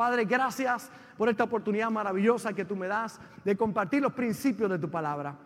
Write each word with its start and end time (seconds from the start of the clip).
Padre, 0.00 0.24
gracias 0.24 0.90
por 1.18 1.28
esta 1.28 1.44
oportunidad 1.44 1.90
maravillosa 1.90 2.54
que 2.54 2.64
tú 2.64 2.74
me 2.74 2.86
das 2.86 3.20
de 3.44 3.54
compartir 3.54 4.00
los 4.00 4.14
principios 4.14 4.70
de 4.70 4.78
tu 4.78 4.90
palabra. 4.90 5.36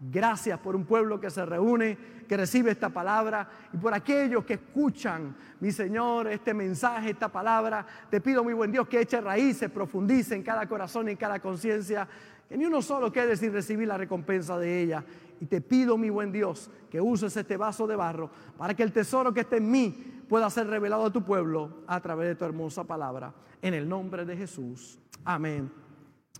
Gracias 0.00 0.56
por 0.60 0.76
un 0.76 0.84
pueblo 0.84 1.18
que 1.18 1.30
se 1.30 1.44
reúne, 1.44 1.98
que 2.28 2.36
recibe 2.36 2.70
esta 2.70 2.90
palabra 2.90 3.48
y 3.72 3.76
por 3.76 3.92
aquellos 3.92 4.44
que 4.44 4.54
escuchan, 4.54 5.34
mi 5.58 5.72
Señor, 5.72 6.28
este 6.28 6.54
mensaje, 6.54 7.10
esta 7.10 7.26
palabra. 7.26 7.84
Te 8.08 8.20
pido, 8.20 8.44
mi 8.44 8.52
buen 8.52 8.70
Dios, 8.70 8.86
que 8.86 9.00
eche 9.00 9.20
raíces, 9.20 9.68
profundice 9.68 10.36
en 10.36 10.44
cada 10.44 10.68
corazón 10.68 11.08
y 11.08 11.10
en 11.10 11.16
cada 11.16 11.40
conciencia, 11.40 12.06
que 12.48 12.56
ni 12.56 12.66
uno 12.66 12.82
solo 12.82 13.10
quede 13.10 13.36
sin 13.36 13.52
recibir 13.52 13.88
la 13.88 13.98
recompensa 13.98 14.56
de 14.60 14.80
ella. 14.80 15.04
Y 15.40 15.46
te 15.46 15.60
pido, 15.60 15.98
mi 15.98 16.08
buen 16.08 16.30
Dios, 16.30 16.70
que 16.88 17.00
uses 17.00 17.36
este 17.36 17.56
vaso 17.56 17.88
de 17.88 17.96
barro 17.96 18.30
para 18.56 18.74
que 18.74 18.84
el 18.84 18.92
tesoro 18.92 19.34
que 19.34 19.40
esté 19.40 19.56
en 19.56 19.68
mí 19.68 20.13
pueda 20.28 20.50
ser 20.50 20.66
revelado 20.66 21.06
a 21.06 21.12
tu 21.12 21.22
pueblo 21.22 21.84
a 21.86 22.00
través 22.00 22.28
de 22.28 22.34
tu 22.34 22.44
hermosa 22.44 22.84
palabra. 22.84 23.32
En 23.62 23.74
el 23.74 23.88
nombre 23.88 24.24
de 24.24 24.36
Jesús. 24.36 24.98
Amén 25.24 25.70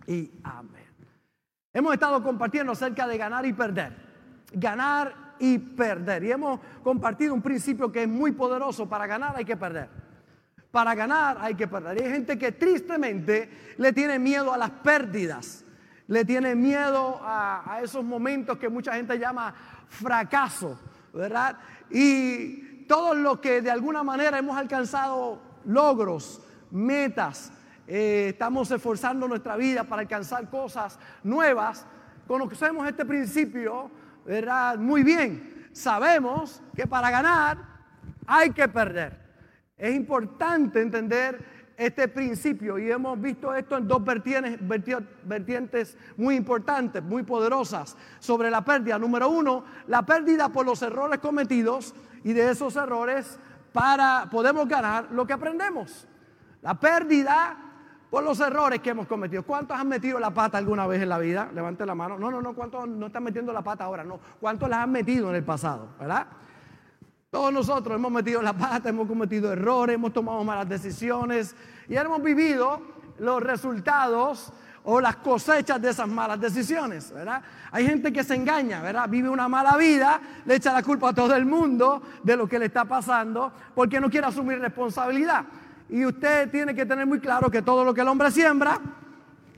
y 0.07 0.31
amén. 0.43 0.85
Hemos 1.73 1.93
estado 1.93 2.23
compartiendo 2.23 2.71
acerca 2.71 3.07
de 3.07 3.17
ganar 3.17 3.45
y 3.45 3.53
perder. 3.53 3.93
Ganar 4.53 5.35
y 5.39 5.57
perder. 5.57 6.23
Y 6.23 6.31
hemos 6.31 6.59
compartido 6.83 7.33
un 7.33 7.41
principio 7.41 7.91
que 7.91 8.03
es 8.03 8.07
muy 8.07 8.31
poderoso. 8.31 8.87
Para 8.87 9.07
ganar 9.07 9.35
hay 9.35 9.45
que 9.45 9.57
perder. 9.57 9.89
Para 10.71 10.95
ganar 10.95 11.37
hay 11.41 11.55
que 11.55 11.67
perder. 11.67 11.97
Y 11.97 12.03
hay 12.03 12.11
gente 12.11 12.37
que 12.37 12.51
tristemente 12.53 13.49
le 13.77 13.91
tiene 13.91 14.19
miedo 14.19 14.53
a 14.53 14.57
las 14.57 14.69
pérdidas. 14.69 15.65
Le 16.07 16.23
tiene 16.23 16.55
miedo 16.55 17.19
a, 17.21 17.73
a 17.75 17.81
esos 17.81 18.03
momentos 18.03 18.57
que 18.57 18.69
mucha 18.69 18.93
gente 18.93 19.17
llama 19.17 19.53
fracaso. 19.89 20.79
¿Verdad? 21.13 21.57
Y 21.89 22.64
todo 22.87 23.13
lo 23.13 23.41
que 23.41 23.61
de 23.61 23.71
alguna 23.71 24.03
manera 24.03 24.37
hemos 24.37 24.57
alcanzado 24.57 25.39
logros, 25.65 26.41
metas, 26.71 27.51
eh, 27.87 28.27
estamos 28.29 28.69
esforzando 28.71 29.27
nuestra 29.27 29.55
vida 29.55 29.83
para 29.83 30.01
alcanzar 30.01 30.49
cosas 30.49 30.99
nuevas, 31.23 31.85
conocemos 32.27 32.87
este 32.87 33.05
principio, 33.05 33.91
¿verdad? 34.25 34.77
Muy 34.77 35.03
bien. 35.03 35.67
Sabemos 35.71 36.61
que 36.75 36.87
para 36.87 37.11
ganar 37.11 37.57
hay 38.25 38.51
que 38.51 38.67
perder. 38.67 39.25
Es 39.77 39.93
importante 39.93 40.81
entender 40.81 41.73
este 41.77 42.07
principio 42.07 42.79
y 42.79 42.89
hemos 42.89 43.19
visto 43.19 43.53
esto 43.53 43.77
en 43.77 43.87
dos 43.87 44.01
vertientes 44.03 45.97
muy 46.15 46.35
importantes, 46.35 47.03
muy 47.03 47.23
poderosas 47.23 47.97
sobre 48.19 48.49
la 48.49 48.63
pérdida. 48.63 48.97
Número 48.97 49.29
uno, 49.29 49.65
la 49.87 50.05
pérdida 50.05 50.49
por 50.49 50.65
los 50.65 50.81
errores 50.81 51.19
cometidos 51.19 51.93
y 52.25 52.33
de 52.33 52.49
esos 52.49 52.75
errores 52.75 53.39
para 53.71 54.27
podemos 54.31 54.67
ganar 54.67 55.09
lo 55.11 55.27
que 55.27 55.33
aprendemos. 55.33 56.07
La 56.63 56.73
pérdida 56.73 57.55
por 58.09 58.23
los 58.23 58.39
errores 58.39 58.79
que 58.79 58.89
hemos 58.89 59.05
cometido. 59.05 59.43
¿Cuántos 59.43 59.77
han 59.77 59.87
metido 59.87 60.19
la 60.19 60.31
pata 60.31 60.57
alguna 60.57 60.87
vez 60.87 61.03
en 61.03 61.09
la 61.09 61.19
vida? 61.19 61.51
Levante 61.53 61.85
la 61.85 61.93
mano. 61.93 62.17
No, 62.17 62.31
no, 62.31 62.41
no, 62.41 62.55
¿cuántos 62.55 62.87
no 62.87 63.05
están 63.05 63.23
metiendo 63.23 63.53
la 63.53 63.61
pata 63.61 63.83
ahora? 63.83 64.03
No, 64.03 64.19
¿cuántos 64.39 64.67
las 64.67 64.79
han 64.79 64.91
metido 64.91 65.29
en 65.29 65.35
el 65.35 65.43
pasado? 65.43 65.89
¿Verdad? 65.99 66.25
Todos 67.29 67.53
nosotros 67.53 67.95
hemos 67.95 68.11
metido 68.11 68.41
la 68.41 68.53
pata, 68.53 68.89
hemos 68.89 69.07
cometido 69.07 69.53
errores, 69.53 69.93
hemos 69.93 70.11
tomado 70.11 70.43
malas 70.43 70.67
decisiones 70.67 71.55
y 71.87 71.95
hemos 71.95 72.23
vivido 72.23 72.81
los 73.19 73.43
resultados 73.43 74.51
o 74.85 75.01
las 75.01 75.17
cosechas 75.17 75.81
de 75.81 75.89
esas 75.89 76.07
malas 76.07 76.39
decisiones, 76.39 77.11
¿verdad? 77.11 77.41
Hay 77.71 77.85
gente 77.87 78.13
que 78.13 78.23
se 78.23 78.35
engaña, 78.35 78.81
¿verdad? 78.81 79.09
Vive 79.09 79.29
una 79.29 79.47
mala 79.47 79.75
vida, 79.77 80.19
le 80.45 80.55
echa 80.55 80.71
la 80.71 80.83
culpa 80.83 81.09
a 81.09 81.13
todo 81.13 81.35
el 81.35 81.45
mundo 81.45 82.01
de 82.23 82.37
lo 82.37 82.47
que 82.47 82.59
le 82.59 82.65
está 82.65 82.85
pasando 82.85 83.51
porque 83.73 83.99
no 83.99 84.09
quiere 84.09 84.27
asumir 84.27 84.59
responsabilidad. 84.59 85.43
Y 85.89 86.05
usted 86.05 86.51
tiene 86.51 86.75
que 86.75 86.85
tener 86.85 87.05
muy 87.05 87.19
claro 87.19 87.49
que 87.49 87.63
todo 87.63 87.83
lo 87.83 87.93
que 87.93 88.01
el 88.01 88.07
hombre 88.07 88.29
siembra, 88.29 88.79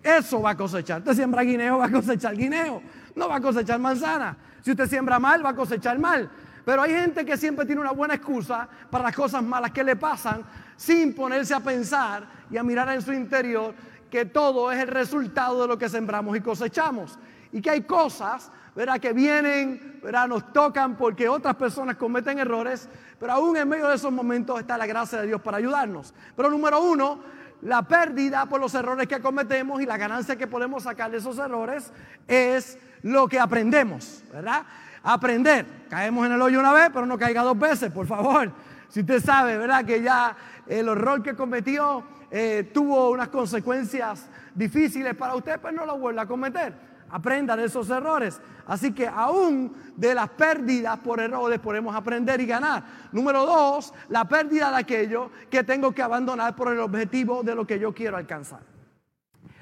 eso 0.02 0.42
va 0.42 0.52
a 0.52 0.58
cosechar. 0.58 1.00
Usted 1.00 1.14
siembra 1.14 1.42
guineo, 1.42 1.78
va 1.78 1.86
a 1.86 1.92
cosechar 1.92 2.36
guineo. 2.36 2.82
No 3.16 3.28
va 3.28 3.36
a 3.36 3.42
cosechar 3.42 3.80
manzana. 3.80 4.38
Si 4.62 4.72
usted 4.72 4.88
siembra 4.88 5.20
mal, 5.20 5.46
va 5.46 5.50
a 5.50 5.56
cosechar 5.56 6.00
mal. 6.00 6.30
Pero 6.64 6.82
hay 6.82 6.92
gente 6.92 7.26
que 7.26 7.36
siempre 7.36 7.66
tiene 7.66 7.82
una 7.82 7.92
buena 7.92 8.14
excusa 8.16 8.68
para 8.90 9.06
las 9.06 9.16
cosas 9.16 9.44
malas 9.44 9.72
que 9.72 9.84
le 9.84 9.96
pasan, 9.96 10.44
sin 10.76 11.14
ponerse 11.14 11.54
a 11.54 11.60
pensar 11.60 12.28
y 12.50 12.58
a 12.58 12.64
mirar 12.64 12.90
en 12.90 13.02
su 13.02 13.12
interior 13.12 13.74
que 14.10 14.26
todo 14.26 14.72
es 14.72 14.80
el 14.80 14.88
resultado 14.88 15.62
de 15.62 15.68
lo 15.68 15.78
que 15.78 15.90
sembramos 15.90 16.36
y 16.38 16.42
cosechamos. 16.42 17.18
Y 17.52 17.62
que 17.62 17.70
hay 17.70 17.82
cosas 17.82 18.52
¿verdad? 18.76 19.00
que 19.00 19.14
vienen, 19.14 20.00
¿verdad? 20.04 20.28
nos 20.28 20.54
tocan 20.54 20.96
porque 20.96 21.28
otras 21.28 21.56
personas 21.56 21.96
cometen 21.96 22.40
errores, 22.40 22.88
pero 23.20 23.34
aún 23.34 23.58
en 23.58 23.68
medio 23.68 23.88
de 23.88 23.96
esos 23.96 24.12
momentos 24.12 24.60
está 24.60 24.78
la 24.78 24.86
gracia 24.86 25.22
de 25.22 25.28
Dios 25.28 25.42
para 25.42 25.58
ayudarnos. 25.58 26.14
Pero 26.36 26.50
número 26.50 26.82
uno, 26.82 27.20
la 27.62 27.82
pérdida 27.82 28.46
por 28.46 28.62
los 28.62 28.74
errores 28.76 29.08
que 29.08 29.20
cometemos 29.20 29.82
y 29.82 29.86
la 29.86 29.98
ganancia 29.98 30.36
que 30.36 30.48
podemos 30.48 30.84
sacar 30.84 31.10
de 31.10 31.18
esos 31.18 31.38
errores 31.40 31.92
es 32.28 32.78
lo 33.02 33.28
que 33.28 33.40
aprendemos, 33.40 34.24
¿verdad? 34.32 34.64
Aprender. 35.04 35.66
Caemos 35.90 36.26
en 36.26 36.34
el 36.34 36.42
hoyo 36.42 36.60
una 36.60 36.74
vez, 36.74 36.90
pero 36.94 37.06
no 37.06 37.18
caiga 37.18 37.42
dos 37.42 37.58
veces, 37.58 37.92
por 37.92 38.06
favor. 38.06 38.52
Si 38.90 39.00
usted 39.02 39.24
sabe, 39.24 39.58
¿verdad? 39.58 39.86
Que 39.86 40.02
ya 40.02 40.36
el 40.68 40.88
error 40.88 41.24
que 41.24 41.36
cometió 41.36 42.04
eh, 42.32 42.70
tuvo 42.74 43.10
unas 43.12 43.30
consecuencias 43.30 44.28
difíciles 44.54 45.16
para 45.16 45.36
usted, 45.36 45.60
pues 45.60 45.74
no 45.74 45.86
lo 45.86 45.98
vuelva 45.98 46.24
a 46.24 46.28
cometer 46.28 46.88
aprenda 47.10 47.56
de 47.56 47.66
esos 47.66 47.90
errores. 47.90 48.40
Así 48.66 48.92
que 48.94 49.08
aún 49.08 49.74
de 49.96 50.14
las 50.14 50.30
pérdidas 50.30 51.00
por 51.00 51.20
errores 51.20 51.60
podemos 51.60 51.96
aprender 51.96 52.40
y 52.42 52.46
ganar. 52.46 52.84
Número 53.12 53.46
dos, 53.46 53.94
la 54.10 54.26
pérdida 54.26 54.70
de 54.72 54.78
aquello 54.78 55.32
que 55.50 55.64
tengo 55.64 55.92
que 55.92 56.02
abandonar 56.02 56.56
por 56.56 56.72
el 56.72 56.80
objetivo 56.80 57.44
de 57.44 57.56
lo 57.56 57.66
que 57.66 57.80
yo 57.80 57.94
quiero 57.94 58.18
alcanzar. 58.18 58.60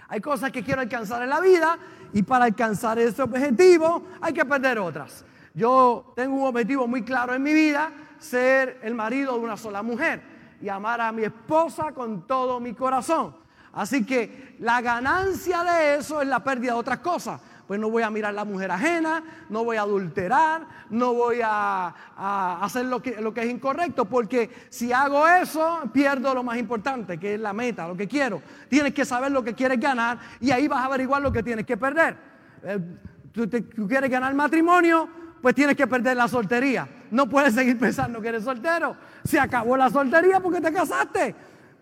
Hay 0.08 0.22
cosas 0.22 0.52
que 0.52 0.64
quiero 0.64 0.82
alcanzar 0.82 1.22
en 1.24 1.30
la 1.30 1.40
vida 1.40 1.78
y 2.14 2.24
para 2.24 2.46
alcanzar 2.46 3.00
ese 3.00 3.22
objetivo 3.22 4.04
hay 4.22 4.34
que 4.34 4.46
perder 4.46 4.80
otras. 4.80 5.26
Yo 5.54 6.14
tengo 6.16 6.36
un 6.36 6.48
objetivo 6.48 6.88
muy 6.88 7.04
claro 7.04 7.34
en 7.34 7.42
mi 7.42 7.54
vida, 7.54 7.92
ser 8.20 8.80
el 8.84 8.94
marido 8.94 9.34
de 9.34 9.40
una 9.40 9.58
sola 9.58 9.82
mujer 9.82 10.35
y 10.62 10.70
amar 10.70 11.02
a 11.02 11.12
mi 11.12 11.24
esposa 11.24 11.92
con 11.92 12.28
todo 12.28 12.60
mi 12.60 12.74
corazón. 12.74 13.36
Así 13.74 14.06
que 14.06 14.56
la 14.60 14.82
ganancia 14.82 15.64
de 15.64 15.96
eso 15.96 16.22
es 16.22 16.28
la 16.28 16.44
pérdida 16.44 16.74
de 16.74 16.80
otras 16.80 17.00
cosas. 17.00 17.42
Pues 17.68 17.80
no 17.80 17.90
voy 17.90 18.04
a 18.04 18.10
mirar 18.12 18.30
a 18.30 18.34
la 18.34 18.46
mujer 18.46 18.70
ajena, 18.70 19.24
no 19.50 19.64
voy 19.64 19.78
a 19.78 19.82
adulterar, 19.82 20.68
no 20.92 21.14
voy 21.14 21.40
a, 21.44 21.94
hacer 22.62 22.86
lo 22.86 23.02
que, 23.02 23.20
lo 23.20 23.34
que 23.34 23.42
es 23.42 23.50
incorrecto, 23.50 24.06
porque 24.06 24.50
si 24.70 24.94
hago 24.94 25.28
eso, 25.28 25.82
pierdo 25.92 26.34
lo 26.34 26.44
más 26.44 26.58
importante, 26.58 27.18
que 27.18 27.34
es 27.34 27.40
la 27.40 27.54
meta, 27.54 27.88
lo 27.88 27.98
que 27.98 28.08
quiero. 28.08 28.42
Tienes 28.70 28.94
que 28.94 29.04
saber 29.04 29.32
lo 29.32 29.44
que 29.44 29.56
quieres 29.56 29.80
ganar 29.80 30.20
y 30.40 30.52
ahí 30.52 30.68
vas 30.68 30.82
a 30.82 30.86
averiguar 30.86 31.24
lo 31.24 31.32
que 31.32 31.42
tienes 31.42 31.66
que 31.66 31.76
perder. 31.76 32.16
Eh, 32.64 32.80
tú, 33.32 33.48
tú 33.48 33.88
quieres 33.88 34.12
ganar 34.12 34.34
matrimonio, 34.36 35.10
pues 35.46 35.54
tienes 35.54 35.78
que 35.78 35.86
perder 35.86 36.18
la 36.18 36.28
soltería. 36.28 36.88
No 37.12 37.30
puedes 37.30 37.54
seguir 37.54 37.78
pensando 37.78 38.20
que 38.20 38.30
eres 38.30 38.44
soltero. 38.44 38.98
Se 39.24 39.40
acabó 39.40 39.78
la 39.78 39.92
soltería 39.92 40.40
porque 40.40 40.60
te 40.60 40.74
casaste. 40.74 41.36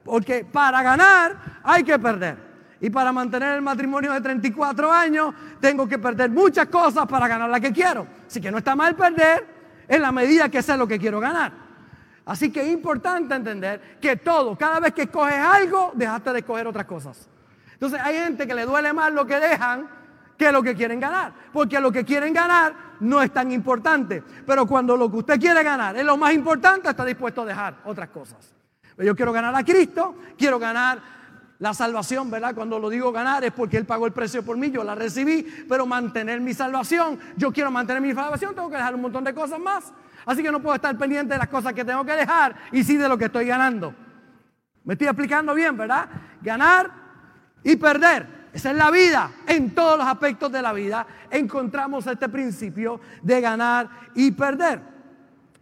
Porque 0.04 0.44
para 0.44 0.84
ganar 0.84 1.62
hay 1.64 1.82
que 1.82 1.98
perder. 1.98 2.36
Y 2.82 2.90
para 2.90 3.14
mantener 3.14 3.56
el 3.56 3.62
matrimonio 3.62 4.12
de 4.12 4.20
34 4.20 4.92
años 4.92 5.34
tengo 5.62 5.88
que 5.88 5.98
perder 5.98 6.30
muchas 6.30 6.68
cosas 6.68 7.08
para 7.08 7.26
ganar 7.26 7.50
la 7.50 7.62
que 7.62 7.72
quiero. 7.72 8.06
Así 8.28 8.42
que 8.42 8.52
no 8.52 8.58
está 8.58 8.76
mal 8.76 8.98
perder 8.98 9.48
en 9.88 10.02
la 10.02 10.12
medida 10.12 10.50
que 10.50 10.62
sé 10.62 10.76
lo 10.76 10.86
que 10.86 11.00
quiero 11.00 11.22
ganar. 11.22 11.54
Así 12.26 12.52
que 12.52 12.64
es 12.64 12.68
importante 12.68 13.34
entender 13.34 13.98
que 14.02 14.18
todo, 14.18 14.58
cada 14.58 14.82
vez 14.82 14.94
que 14.94 15.04
escoges 15.04 15.40
algo, 15.40 15.94
dejaste 15.96 16.34
de 16.34 16.40
escoger 16.40 16.68
otras 16.68 16.86
cosas. 16.86 17.30
Entonces 17.72 17.98
hay 18.04 18.18
gente 18.18 18.46
que 18.46 18.56
le 18.56 18.66
duele 18.66 18.92
más 18.92 19.14
lo 19.14 19.26
que 19.26 19.40
dejan 19.40 20.03
que 20.38 20.52
lo 20.52 20.62
que 20.64 20.76
quieren 20.76 21.00
ganar. 21.00 21.34
Porque 21.52 21.80
lo 21.80 21.92
que 21.92 22.04
quieren 22.04 22.34
ganar 22.34 22.74
no 23.00 23.22
es 23.22 23.32
tan 23.32 23.52
importante. 23.52 24.24
Pero 24.46 24.66
cuando 24.66 24.98
lo 24.98 25.10
que 25.10 25.18
usted 25.18 25.40
quiere 25.40 25.64
ganar 25.64 25.96
es 25.96 26.06
lo 26.06 26.18
más 26.18 26.34
importante, 26.34 26.90
está 26.90 27.06
dispuesto 27.06 27.42
a 27.42 27.46
dejar 27.46 27.76
otras 27.86 28.10
cosas. 28.10 28.54
Yo 28.98 29.16
quiero 29.16 29.34
ganar 29.34 29.56
a 29.56 29.64
Cristo, 29.64 30.16
quiero 30.38 30.60
ganar 30.60 31.00
la 31.60 31.74
salvación, 31.74 32.30
¿verdad? 32.30 32.54
Cuando 32.54 32.78
lo 32.78 32.90
digo 32.90 33.12
ganar 33.12 33.44
es 33.44 33.52
porque 33.52 33.78
Él 33.78 33.86
pagó 33.86 34.06
el 34.06 34.12
precio 34.12 34.44
por 34.44 34.58
mí, 34.58 34.70
yo 34.70 34.84
la 34.84 34.96
recibí, 34.96 35.44
pero 35.68 35.86
mantener 35.86 36.42
mi 36.42 36.54
salvación, 36.54 37.18
yo 37.38 37.52
quiero 37.52 37.72
mantener 37.72 38.02
mi 38.02 38.14
salvación, 38.14 38.54
tengo 38.54 38.70
que 38.70 38.76
dejar 38.76 38.94
un 38.94 39.02
montón 39.02 39.24
de 39.24 39.34
cosas 39.34 39.60
más. 39.60 39.94
Así 40.26 40.44
que 40.44 40.52
no 40.52 40.62
puedo 40.62 40.76
estar 40.76 40.98
pendiente 40.98 41.34
de 41.34 41.40
las 41.40 41.48
cosas 41.48 41.74
que 41.74 41.86
tengo 41.86 42.06
que 42.06 42.14
dejar 42.14 42.56
y 42.72 42.84
sí 42.84 42.98
de 42.98 43.08
lo 43.10 43.18
que 43.18 43.26
estoy 43.26 43.46
ganando. 43.46 43.94
Me 44.84 44.94
estoy 44.94 45.08
explicando 45.08 45.54
bien, 45.54 45.78
¿verdad? 45.78 46.10
Ganar 46.42 46.92
y 47.64 47.76
perder. 47.78 48.43
Esa 48.54 48.70
es 48.70 48.78
la 48.78 48.92
vida. 48.92 49.32
En 49.48 49.74
todos 49.74 49.98
los 49.98 50.08
aspectos 50.08 50.52
de 50.52 50.62
la 50.62 50.74
vida 50.74 51.06
encontramos 51.32 52.06
este 52.06 52.30
principio 52.30 53.02
de 53.22 53.42
ganar 53.42 53.90
y 54.14 54.32
perder. 54.32 54.94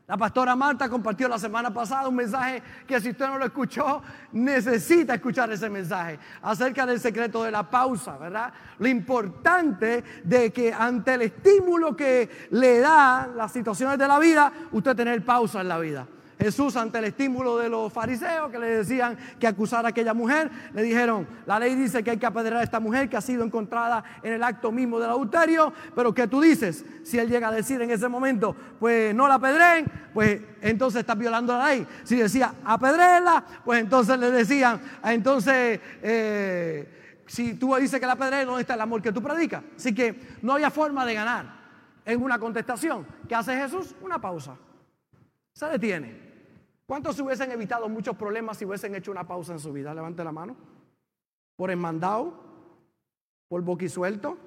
La 0.08 0.18
pastora 0.18 0.58
Marta 0.58 0.90
compartió 0.90 1.30
la 1.30 1.40
semana 1.40 1.74
pasada 1.74 2.10
un 2.10 2.16
mensaje 2.16 2.62
que 2.86 3.00
si 3.00 3.12
usted 3.12 3.28
no 3.28 3.38
lo 3.38 3.46
escuchó, 3.46 4.02
necesita 4.34 5.14
escuchar 5.14 5.50
ese 5.54 5.70
mensaje 5.70 6.20
acerca 6.42 6.86
del 6.86 7.00
secreto 7.00 7.46
de 7.46 7.52
la 7.52 7.70
pausa, 7.70 8.18
¿verdad? 8.18 8.52
Lo 8.80 8.90
importante 8.90 10.04
de 10.26 10.52
que 10.52 10.74
ante 10.74 11.14
el 11.14 11.22
estímulo 11.22 11.96
que 11.96 12.30
le 12.50 12.80
da 12.80 13.30
las 13.34 13.54
situaciones 13.54 13.98
de 13.98 14.08
la 14.10 14.20
vida, 14.20 14.52
usted 14.74 14.98
tener 14.98 15.24
pausa 15.24 15.62
en 15.62 15.70
la 15.70 15.80
vida. 15.80 16.06
Jesús 16.42 16.76
ante 16.76 16.98
el 16.98 17.06
estímulo 17.06 17.58
de 17.58 17.70
los 17.70 17.94
fariseos 17.94 18.50
que 18.50 18.58
le 18.58 18.78
decían 18.78 19.16
que 19.40 19.46
acusara 19.46 19.90
a 19.90 19.92
aquella 19.92 20.16
mujer, 20.16 20.50
le 20.74 20.82
dijeron, 20.82 21.28
la 21.46 21.60
ley 21.60 21.76
dice 21.76 22.04
que 22.04 22.10
hay 22.10 22.18
que 22.18 22.26
apedrear 22.26 22.62
a 22.62 22.64
esta 22.64 22.80
mujer 22.80 23.08
que 23.10 23.16
ha 23.16 23.22
sido 23.22 23.44
encontrada 23.44 24.04
en 24.24 24.34
el 24.34 24.44
acto 24.44 24.72
mismo 24.72 25.00
del 25.00 25.12
adulterio, 25.12 25.72
pero 25.96 26.14
¿qué 26.14 26.28
tú 26.28 26.42
dices? 26.42 26.84
Si 27.04 27.20
él 27.20 27.30
llega 27.30 27.50
a 27.50 27.52
decir 27.52 27.80
en 27.82 27.92
ese 27.92 28.08
momento, 28.08 28.56
pues 28.80 29.14
no 29.14 29.28
la 29.28 29.36
apedreen, 29.36 29.86
pues 30.16 30.42
entonces 30.62 31.02
está 31.02 31.14
violando 31.14 31.56
la 31.56 31.68
ley. 31.68 31.88
Si 32.04 32.16
decía 32.16 32.56
apedreenla, 32.66 33.44
pues 33.64 33.82
entonces 33.82 34.18
le 34.18 34.32
decían, 34.32 34.82
entonces... 35.04 35.80
Eh, 36.02 36.98
si 37.28 37.54
tú 37.54 37.74
dices 37.78 37.98
que 37.98 38.06
la 38.06 38.14
apedreen, 38.14 38.46
¿dónde 38.46 38.60
está 38.60 38.74
el 38.74 38.82
amor 38.82 39.02
que 39.02 39.14
tú 39.14 39.24
predicas? 39.24 39.64
Así 39.78 39.96
que 39.96 40.38
no 40.42 40.52
había 40.52 40.70
forma 40.70 41.06
de 41.06 41.14
ganar 41.14 41.46
en 42.04 42.22
una 42.22 42.38
contestación. 42.38 43.08
¿Qué 43.26 43.34
hace 43.34 43.56
Jesús? 43.56 43.96
Una 44.02 44.20
pausa. 44.20 44.58
Se 45.54 45.66
detiene. 45.68 46.21
¿Cuántos 46.92 47.16
se 47.16 47.22
hubiesen 47.22 47.50
evitado 47.54 47.88
muchos 47.88 48.18
problemas 48.18 48.58
si 48.58 48.66
hubiesen 48.66 48.94
hecho 48.96 49.12
una 49.12 49.26
pausa 49.26 49.54
en 49.54 49.60
su 49.60 49.72
vida? 49.72 49.94
Levante 49.94 50.26
la 50.26 50.34
mano. 50.34 50.58
Por 51.56 51.72
enmandado, 51.72 52.34
por 53.48 53.62
boquisuelto, 53.62 54.38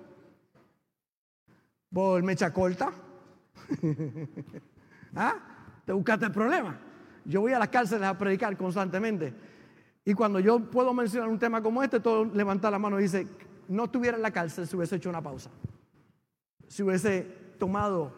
por 1.91 2.23
mecha 2.23 2.53
corta. 2.53 2.93
¿Ah? 5.17 5.37
Te 5.87 5.95
buscaste 5.95 6.27
el 6.27 6.33
problema. 6.33 6.79
Yo 7.25 7.41
voy 7.41 7.55
a 7.55 7.59
las 7.59 7.69
cárceles 7.69 8.07
a 8.07 8.19
predicar 8.19 8.55
constantemente. 8.59 9.33
Y 10.05 10.13
cuando 10.13 10.39
yo 10.39 10.71
puedo 10.71 10.93
mencionar 10.93 11.31
un 11.31 11.39
tema 11.39 11.63
como 11.63 11.83
este, 11.83 11.99
todo 11.99 12.27
levanta 12.27 12.71
la 12.71 12.79
mano 12.79 13.01
y 13.01 13.05
dice, 13.05 13.27
no 13.69 13.85
estuviera 13.85 14.19
en 14.19 14.23
la 14.23 14.33
cárcel 14.33 14.67
si 14.67 14.77
hubiese 14.77 14.97
hecho 14.97 15.09
una 15.09 15.23
pausa. 15.23 15.49
Si 16.69 16.83
hubiese 16.83 17.23
tomado 17.59 18.13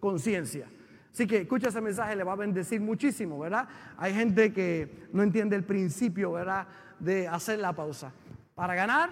conciencia. 0.00 0.68
Así 1.12 1.26
que 1.26 1.38
escucha 1.38 1.68
ese 1.68 1.80
mensaje, 1.80 2.14
le 2.14 2.24
va 2.24 2.32
a 2.32 2.36
bendecir 2.36 2.80
muchísimo, 2.80 3.38
¿verdad? 3.38 3.68
Hay 3.96 4.14
gente 4.14 4.52
que 4.52 5.08
no 5.12 5.22
entiende 5.22 5.56
el 5.56 5.64
principio, 5.64 6.32
¿verdad? 6.32 6.66
De 6.98 7.26
hacer 7.26 7.58
la 7.58 7.72
pausa. 7.72 8.12
Para 8.54 8.74
ganar 8.74 9.10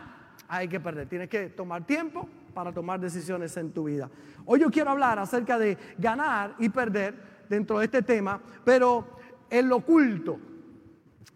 hay 0.48 0.68
que 0.68 0.80
perder. 0.80 1.08
Tienes 1.08 1.28
que 1.28 1.48
tomar 1.50 1.84
tiempo 1.84 2.28
para 2.54 2.72
tomar 2.72 3.00
decisiones 3.00 3.56
en 3.56 3.72
tu 3.72 3.84
vida. 3.84 4.10
Hoy 4.44 4.60
yo 4.60 4.70
quiero 4.70 4.90
hablar 4.90 5.18
acerca 5.18 5.58
de 5.58 5.76
ganar 5.98 6.54
y 6.58 6.68
perder 6.68 7.46
dentro 7.48 7.78
de 7.78 7.86
este 7.86 8.02
tema, 8.02 8.40
pero 8.64 9.18
en 9.50 9.68
lo 9.68 9.76
oculto, 9.76 10.38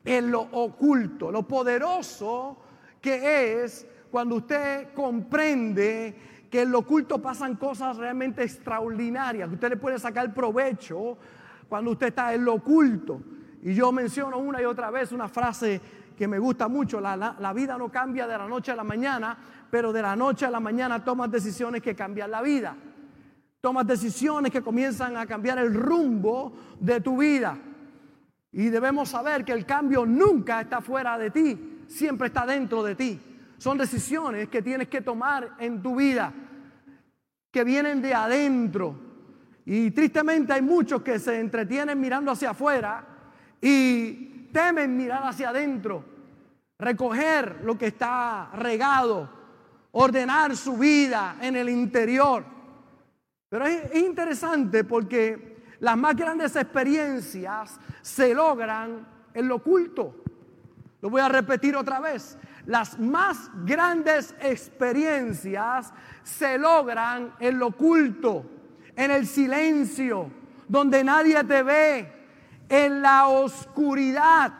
en 0.04 0.30
lo 0.30 0.40
oculto, 0.42 1.30
lo 1.30 1.46
poderoso 1.46 2.58
que 3.00 3.62
es 3.62 3.86
cuando 4.10 4.36
usted 4.36 4.92
comprende 4.94 6.16
que 6.52 6.60
en 6.60 6.70
lo 6.70 6.80
oculto 6.80 7.18
pasan 7.22 7.56
cosas 7.56 7.96
realmente 7.96 8.42
extraordinarias, 8.42 9.50
usted 9.50 9.70
le 9.70 9.76
puede 9.78 9.98
sacar 9.98 10.34
provecho 10.34 11.16
cuando 11.66 11.92
usted 11.92 12.08
está 12.08 12.34
en 12.34 12.44
lo 12.44 12.56
oculto. 12.56 13.22
Y 13.62 13.72
yo 13.72 13.90
menciono 13.90 14.36
una 14.36 14.60
y 14.60 14.66
otra 14.66 14.90
vez 14.90 15.12
una 15.12 15.28
frase 15.28 15.80
que 16.14 16.28
me 16.28 16.38
gusta 16.38 16.68
mucho, 16.68 17.00
la, 17.00 17.16
la, 17.16 17.52
vida 17.54 17.78
no 17.78 17.90
cambia 17.90 18.26
de 18.26 18.36
la 18.36 18.46
noche 18.46 18.70
a 18.70 18.76
la 18.76 18.84
mañana, 18.84 19.34
pero 19.70 19.94
de 19.94 20.02
la 20.02 20.14
noche 20.14 20.44
a 20.44 20.50
la 20.50 20.60
mañana 20.60 21.02
tomas 21.02 21.30
decisiones 21.30 21.80
que 21.80 21.96
cambian 21.96 22.30
la 22.30 22.42
vida. 22.42 22.76
Tomas 23.62 23.86
decisiones 23.86 24.52
que 24.52 24.60
comienzan 24.60 25.16
a 25.16 25.24
cambiar 25.24 25.56
el 25.56 25.72
rumbo 25.72 26.52
de 26.78 27.00
tu 27.00 27.16
vida. 27.16 27.56
Y 28.52 28.68
debemos 28.68 29.08
saber 29.08 29.42
que 29.42 29.52
el 29.52 29.64
cambio 29.64 30.04
nunca 30.04 30.60
está 30.60 30.82
fuera 30.82 31.16
de 31.16 31.30
ti, 31.30 31.84
siempre 31.88 32.26
está 32.26 32.44
dentro 32.44 32.82
de 32.82 32.94
ti. 32.94 33.31
Son 33.62 33.78
decisiones 33.78 34.48
que 34.48 34.60
tienes 34.60 34.88
que 34.88 35.02
tomar 35.02 35.54
en 35.60 35.80
tu 35.80 35.94
vida, 35.94 36.32
que 37.48 37.62
vienen 37.62 38.02
de 38.02 38.12
adentro. 38.12 38.98
Y 39.64 39.92
tristemente 39.92 40.52
hay 40.52 40.62
muchos 40.62 41.00
que 41.02 41.20
se 41.20 41.38
entretienen 41.38 42.00
mirando 42.00 42.32
hacia 42.32 42.50
afuera 42.50 43.06
y 43.60 44.48
temen 44.52 44.96
mirar 44.96 45.22
hacia 45.22 45.50
adentro, 45.50 46.04
recoger 46.76 47.60
lo 47.62 47.78
que 47.78 47.86
está 47.86 48.50
regado, 48.52 49.30
ordenar 49.92 50.56
su 50.56 50.76
vida 50.76 51.36
en 51.40 51.54
el 51.54 51.68
interior. 51.68 52.44
Pero 53.48 53.64
es, 53.64 53.94
interesante 53.94 54.82
porque 54.82 55.76
las 55.78 55.96
más 55.96 56.16
grandes 56.16 56.56
experiencias 56.56 57.78
se 58.00 58.34
logran 58.34 59.06
en 59.32 59.46
lo 59.46 59.54
oculto. 59.54 60.16
Lo 61.00 61.10
voy 61.10 61.20
a 61.20 61.28
repetir 61.28 61.76
otra 61.76 62.00
vez. 62.00 62.36
Las 62.66 62.98
más 62.98 63.50
grandes 63.64 64.34
experiencias 64.40 65.92
se 66.22 66.58
logran 66.58 67.34
en 67.40 67.58
lo 67.58 67.68
oculto, 67.68 68.44
en 68.94 69.10
el 69.10 69.26
silencio, 69.26 70.30
donde 70.68 71.02
nadie 71.02 71.42
te 71.44 71.62
ve, 71.62 72.12
en 72.68 73.02
la 73.02 73.26
oscuridad. 73.26 74.52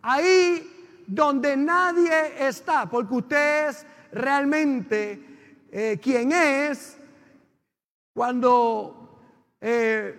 Ahí 0.00 1.04
donde 1.06 1.56
nadie 1.56 2.46
está, 2.46 2.86
porque 2.88 3.14
usted 3.14 3.68
es 3.68 3.86
realmente 4.12 5.66
eh, 5.70 5.98
quien 6.02 6.32
es 6.32 6.98
cuando 8.14 9.20
eh, 9.60 10.18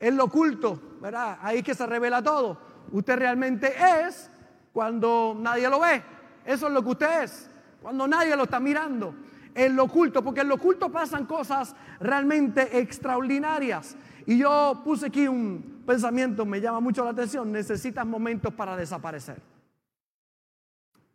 en 0.00 0.16
lo 0.16 0.24
oculto, 0.24 0.98
¿verdad? 1.00 1.38
Ahí 1.42 1.62
que 1.62 1.74
se 1.74 1.86
revela 1.86 2.22
todo. 2.22 2.58
Usted 2.92 3.16
realmente 3.16 3.74
es 4.06 4.30
cuando 4.76 5.34
nadie 5.40 5.70
lo 5.70 5.80
ve. 5.80 6.02
Eso 6.44 6.66
es 6.66 6.72
lo 6.74 6.82
que 6.82 6.90
usted 6.90 7.22
es, 7.22 7.50
cuando 7.80 8.06
nadie 8.06 8.36
lo 8.36 8.42
está 8.42 8.60
mirando. 8.60 9.14
En 9.54 9.74
lo 9.74 9.84
oculto, 9.84 10.22
porque 10.22 10.42
en 10.42 10.48
lo 10.48 10.56
oculto 10.56 10.92
pasan 10.92 11.24
cosas 11.24 11.74
realmente 11.98 12.78
extraordinarias. 12.78 13.96
Y 14.26 14.36
yo 14.36 14.82
puse 14.84 15.06
aquí 15.06 15.26
un 15.26 15.82
pensamiento, 15.86 16.44
me 16.44 16.60
llama 16.60 16.80
mucho 16.80 17.02
la 17.04 17.12
atención, 17.12 17.50
necesitas 17.50 18.04
momentos 18.04 18.52
para 18.52 18.76
desaparecer. 18.76 19.40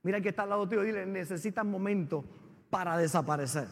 Mira 0.01 0.19
que 0.21 0.29
está 0.29 0.41
al 0.41 0.49
lado 0.49 0.67
tuyo, 0.67 0.81
dile, 0.81 1.05
necesitas 1.05 1.63
momentos 1.63 2.25
para 2.71 2.97
desaparecer. 2.97 3.67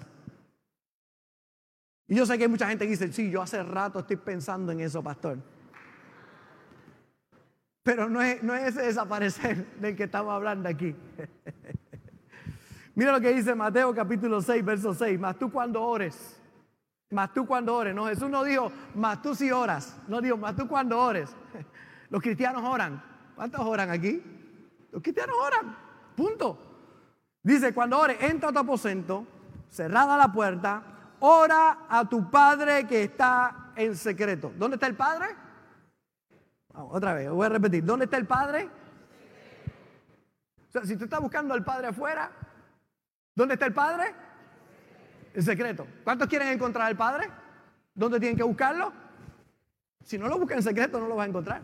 Y 2.07 2.13
yo 2.13 2.27
sé 2.27 2.37
que 2.37 2.43
hay 2.43 2.49
mucha 2.49 2.69
gente 2.69 2.85
que 2.85 2.91
dice, 2.91 3.11
sí, 3.11 3.31
yo 3.31 3.41
hace 3.41 3.63
rato 3.63 3.97
estoy 3.97 4.17
pensando 4.17 4.71
en 4.71 4.81
eso, 4.81 5.01
pastor. 5.01 5.39
Pero 7.83 8.09
no 8.09 8.21
es, 8.21 8.43
no 8.43 8.53
es 8.53 8.75
ese 8.75 8.81
desaparecer 8.83 9.65
del 9.79 9.95
que 9.95 10.03
estamos 10.03 10.33
hablando 10.33 10.69
aquí. 10.69 10.95
Mira 12.95 13.11
lo 13.11 13.21
que 13.21 13.33
dice 13.33 13.55
Mateo 13.55 13.93
capítulo 13.93 14.41
6, 14.41 14.65
verso 14.65 14.93
6. 14.93 15.19
Más 15.19 15.37
tú 15.37 15.51
cuando 15.51 15.81
ores. 15.81 16.41
Más 17.11 17.33
tú 17.33 17.45
cuando 17.45 17.75
ores. 17.75 17.95
No, 17.95 18.07
Jesús 18.07 18.29
no 18.29 18.43
dijo, 18.43 18.71
más 18.95 19.21
tú 19.21 19.33
si 19.33 19.51
oras. 19.51 19.97
No 20.07 20.21
dijo, 20.21 20.37
más 20.37 20.55
tú 20.55 20.67
cuando 20.67 20.99
ores. 20.99 21.33
Los 22.09 22.21
cristianos 22.21 22.63
oran. 22.63 23.01
¿Cuántos 23.35 23.61
oran 23.61 23.89
aquí? 23.89 24.21
Los 24.91 25.01
cristianos 25.01 25.35
oran. 25.41 25.77
Punto. 26.15 26.69
Dice, 27.41 27.73
cuando 27.73 27.97
ores, 27.99 28.17
entra 28.19 28.49
a 28.49 28.51
tu 28.51 28.59
aposento, 28.59 29.25
cerrada 29.69 30.17
la 30.17 30.31
puerta, 30.31 30.83
ora 31.19 31.85
a 31.87 32.07
tu 32.07 32.29
Padre 32.29 32.85
que 32.85 33.03
está 33.03 33.71
en 33.75 33.95
secreto. 33.95 34.51
¿Dónde 34.57 34.75
está 34.75 34.87
el 34.87 34.95
Padre? 34.95 35.27
Otra 36.73 37.13
vez, 37.13 37.29
voy 37.29 37.45
a 37.45 37.49
repetir. 37.49 37.83
¿Dónde 37.83 38.05
está 38.05 38.17
el 38.17 38.27
Padre? 38.27 38.69
O 40.67 40.71
sea, 40.71 40.85
si 40.85 40.95
tú 40.95 41.05
estás 41.05 41.19
buscando 41.19 41.53
al 41.53 41.63
Padre 41.63 41.87
afuera, 41.87 42.31
¿dónde 43.35 43.55
está 43.55 43.65
el 43.65 43.73
Padre? 43.73 44.13
En 45.33 45.43
secreto. 45.43 45.87
¿Cuántos 46.03 46.27
quieren 46.27 46.49
encontrar 46.49 46.87
al 46.87 46.97
Padre? 46.97 47.29
¿Dónde 47.93 48.19
tienen 48.19 48.37
que 48.37 48.43
buscarlo? 48.43 48.93
Si 50.03 50.17
no 50.17 50.27
lo 50.27 50.37
buscan 50.37 50.57
en 50.57 50.63
secreto, 50.63 50.99
no 50.99 51.07
lo 51.07 51.15
vas 51.15 51.25
a 51.25 51.29
encontrar. 51.29 51.61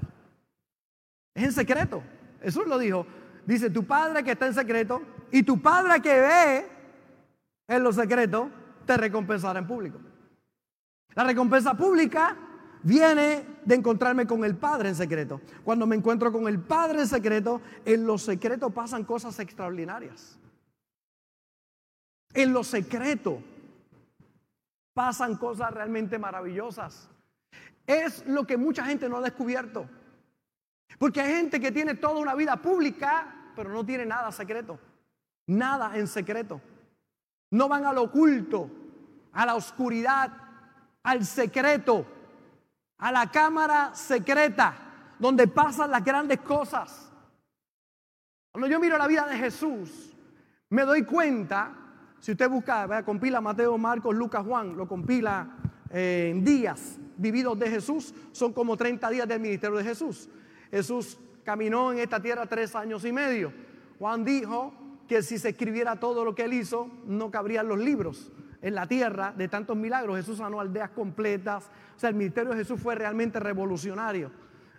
Es 1.34 1.44
en 1.44 1.52
secreto. 1.52 2.04
Jesús 2.42 2.68
lo 2.68 2.78
dijo. 2.78 3.06
Dice, 3.46 3.70
tu 3.70 3.86
Padre 3.86 4.24
que 4.24 4.32
está 4.32 4.48
en 4.48 4.54
secreto 4.54 5.02
y 5.32 5.44
tu 5.44 5.62
Padre 5.62 6.02
que 6.02 6.20
ve 6.20 6.68
en 7.68 7.84
lo 7.84 7.94
secreto, 7.94 8.50
te 8.86 8.98
recompensará 8.98 9.60
en 9.60 9.68
público. 9.68 10.00
La 11.14 11.24
recompensa 11.24 11.74
pública 11.76 12.36
viene 12.86 13.44
de 13.66 13.76
encontrarme 13.76 14.28
con 14.28 14.46
el 14.46 14.56
Padre 14.56 14.90
en 14.90 14.96
secreto. 14.96 15.42
Cuando 15.64 15.88
me 15.88 15.96
encuentro 15.96 16.32
con 16.32 16.48
el 16.48 16.60
Padre 16.60 17.02
en 17.02 17.08
secreto, 17.08 17.60
en 17.84 18.06
lo 18.06 18.18
secreto 18.20 18.70
pasan 18.70 19.04
cosas 19.04 19.40
extraordinarias. 19.40 20.38
En 22.34 22.54
lo 22.54 22.64
secreto 22.64 23.42
pasan 24.94 25.36
cosas 25.38 25.74
realmente 25.74 26.20
maravillosas. 26.20 27.10
Es 27.88 28.24
lo 28.28 28.46
que 28.46 28.56
mucha 28.56 28.86
gente 28.86 29.10
no 29.10 29.18
ha 29.18 29.22
descubierto. 29.22 29.90
Porque 31.00 31.22
hay 31.22 31.34
gente 31.34 31.60
que 31.60 31.72
tiene 31.72 31.96
toda 31.96 32.20
una 32.20 32.36
vida 32.36 32.56
pública, 32.58 33.52
pero 33.56 33.72
no 33.72 33.84
tiene 33.84 34.06
nada 34.06 34.32
secreto. 34.32 34.78
Nada 35.48 35.98
en 35.98 36.08
secreto. 36.08 36.62
No 37.50 37.68
van 37.68 37.86
a 37.86 37.94
lo 37.94 38.04
oculto, 38.04 38.70
a 39.34 39.46
la 39.46 39.56
oscuridad, 39.56 40.32
al 41.02 41.26
secreto 41.26 42.15
a 42.98 43.12
la 43.12 43.30
cámara 43.30 43.94
secreta 43.94 44.76
donde 45.20 45.48
pasan 45.48 45.92
las 45.92 46.04
grandes 46.04 46.40
cosas. 46.42 47.12
Cuando 48.52 48.68
yo 48.68 48.80
miro 48.80 48.98
la 48.98 49.08
vida 49.08 49.28
de 49.28 49.38
Jesús, 49.38 50.14
me 50.70 50.84
doy 50.84 51.04
cuenta, 51.04 51.74
si 52.20 52.32
usted 52.32 52.50
busca, 52.50 53.04
compila 53.04 53.42
Mateo, 53.42 53.78
Marcos, 53.78 54.16
Lucas, 54.16 54.46
Juan, 54.46 54.76
lo 54.78 54.88
compila 54.88 55.58
eh, 55.90 56.34
días 56.38 56.98
vividos 57.18 57.58
de 57.58 57.70
Jesús 57.70 58.14
son 58.32 58.54
como 58.54 58.76
30 58.76 59.10
días 59.10 59.28
del 59.28 59.40
ministerio 59.40 59.78
de 59.78 59.84
Jesús. 59.84 60.30
Jesús 60.72 61.18
caminó 61.44 61.92
en 61.92 62.00
esta 62.00 62.22
tierra 62.22 62.46
tres 62.46 62.76
años 62.76 63.06
y 63.06 63.12
medio. 63.12 63.54
Juan 64.00 64.26
dijo 64.26 64.74
que 65.08 65.22
si 65.22 65.38
se 65.38 65.50
escribiera 65.50 66.00
todo 66.00 66.26
lo 66.26 66.34
que 66.34 66.44
él 66.44 66.54
hizo, 66.54 66.90
no 67.06 67.32
cabrían 67.32 67.68
los 67.68 67.80
libros 67.80 68.32
en 68.66 68.74
la 68.74 68.88
tierra 68.88 69.32
de 69.38 69.48
tantos 69.48 69.78
milagros. 69.78 70.18
Jesús 70.18 70.40
sanó 70.40 70.60
aldeas 70.60 70.90
completas. 70.90 71.70
O 71.96 72.00
sea, 72.00 72.10
el 72.10 72.16
ministerio 72.16 72.50
de 72.50 72.58
Jesús 72.58 72.82
fue 72.82 72.96
realmente 72.96 73.40
revolucionario. 73.40 74.32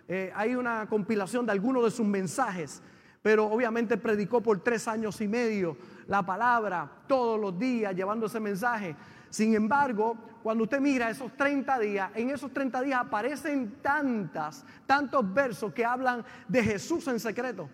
Eh, 0.09 0.29
hay 0.35 0.55
una 0.55 0.87
compilación 0.89 1.45
de 1.45 1.53
algunos 1.53 1.85
de 1.85 1.91
sus 1.91 2.05
mensajes, 2.05 2.81
pero 3.21 3.45
obviamente 3.45 3.95
predicó 3.95 4.41
por 4.41 4.59
tres 4.59 4.89
años 4.89 5.21
y 5.21 5.29
medio 5.29 5.77
la 6.05 6.21
palabra 6.21 6.91
todos 7.07 7.39
los 7.39 7.57
días 7.57 7.95
llevando 7.95 8.25
ese 8.25 8.41
mensaje. 8.41 8.93
Sin 9.29 9.55
embargo, 9.55 10.17
cuando 10.43 10.65
usted 10.65 10.81
mira 10.81 11.09
esos 11.09 11.31
30 11.37 11.79
días, 11.79 12.11
en 12.15 12.29
esos 12.29 12.51
30 12.51 12.81
días 12.81 12.99
aparecen 12.99 13.77
tantas, 13.81 14.65
tantos 14.85 15.33
versos 15.33 15.71
que 15.71 15.85
hablan 15.85 16.25
de 16.45 16.61
Jesús 16.61 17.07
en 17.07 17.21
secreto. 17.21 17.69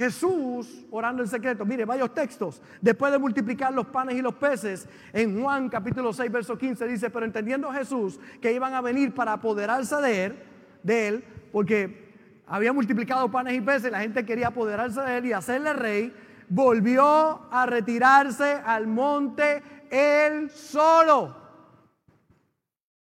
Jesús 0.00 0.86
orando 0.90 1.22
en 1.22 1.28
secreto. 1.28 1.66
Mire, 1.66 1.84
varios 1.84 2.14
textos. 2.14 2.62
Después 2.80 3.12
de 3.12 3.18
multiplicar 3.18 3.70
los 3.74 3.84
panes 3.88 4.16
y 4.16 4.22
los 4.22 4.34
peces, 4.34 4.88
en 5.12 5.42
Juan 5.42 5.68
capítulo 5.68 6.14
6, 6.14 6.32
verso 6.32 6.56
15 6.56 6.86
dice, 6.86 7.10
pero 7.10 7.26
entendiendo 7.26 7.70
Jesús 7.70 8.18
que 8.40 8.50
iban 8.50 8.72
a 8.72 8.80
venir 8.80 9.12
para 9.14 9.34
apoderarse 9.34 9.96
de 9.96 10.24
él, 10.24 10.42
de 10.82 11.08
él, 11.08 11.24
porque 11.52 12.14
había 12.46 12.72
multiplicado 12.72 13.30
panes 13.30 13.52
y 13.52 13.60
peces, 13.60 13.92
la 13.92 14.00
gente 14.00 14.24
quería 14.24 14.46
apoderarse 14.46 15.02
de 15.02 15.18
él 15.18 15.26
y 15.26 15.32
hacerle 15.34 15.74
rey, 15.74 16.14
volvió 16.48 17.52
a 17.52 17.66
retirarse 17.66 18.54
al 18.64 18.86
monte 18.86 19.62
él 19.90 20.48
solo. 20.48 21.36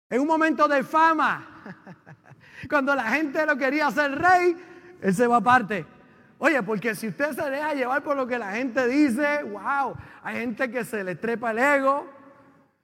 En 0.10 0.20
un 0.20 0.28
momento 0.28 0.68
de 0.68 0.84
fama, 0.84 1.48
cuando 2.70 2.94
la 2.94 3.06
gente 3.06 3.46
lo 3.46 3.56
quería 3.56 3.88
hacer 3.88 4.20
rey, 4.20 4.54
él 5.00 5.16
se 5.16 5.26
va 5.28 5.38
aparte. 5.38 5.93
Oye, 6.44 6.62
porque 6.62 6.94
si 6.94 7.08
usted 7.08 7.32
se 7.32 7.50
deja 7.50 7.74
llevar 7.74 8.04
por 8.04 8.18
lo 8.18 8.28
que 8.28 8.38
la 8.38 8.52
gente 8.52 8.86
dice, 8.86 9.44
wow, 9.44 9.96
hay 10.24 10.42
gente 10.42 10.70
que 10.70 10.84
se 10.84 11.02
le 11.02 11.16
trepa 11.16 11.52
el 11.52 11.58
ego, 11.58 12.06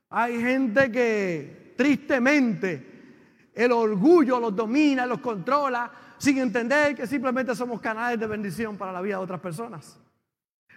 hay 0.10 0.42
gente 0.42 0.90
que 0.90 1.74
tristemente 1.76 3.52
el 3.54 3.74
orgullo 3.74 4.40
los 4.40 4.56
domina, 4.56 5.06
los 5.06 5.20
controla, 5.20 5.92
sin 6.18 6.38
entender 6.38 6.96
que 6.96 7.06
simplemente 7.06 7.54
somos 7.54 7.82
canales 7.82 8.18
de 8.18 8.28
bendición 8.28 8.78
para 8.78 8.94
la 8.94 9.02
vida 9.02 9.18
de 9.18 9.24
otras 9.24 9.42
personas. 9.42 10.00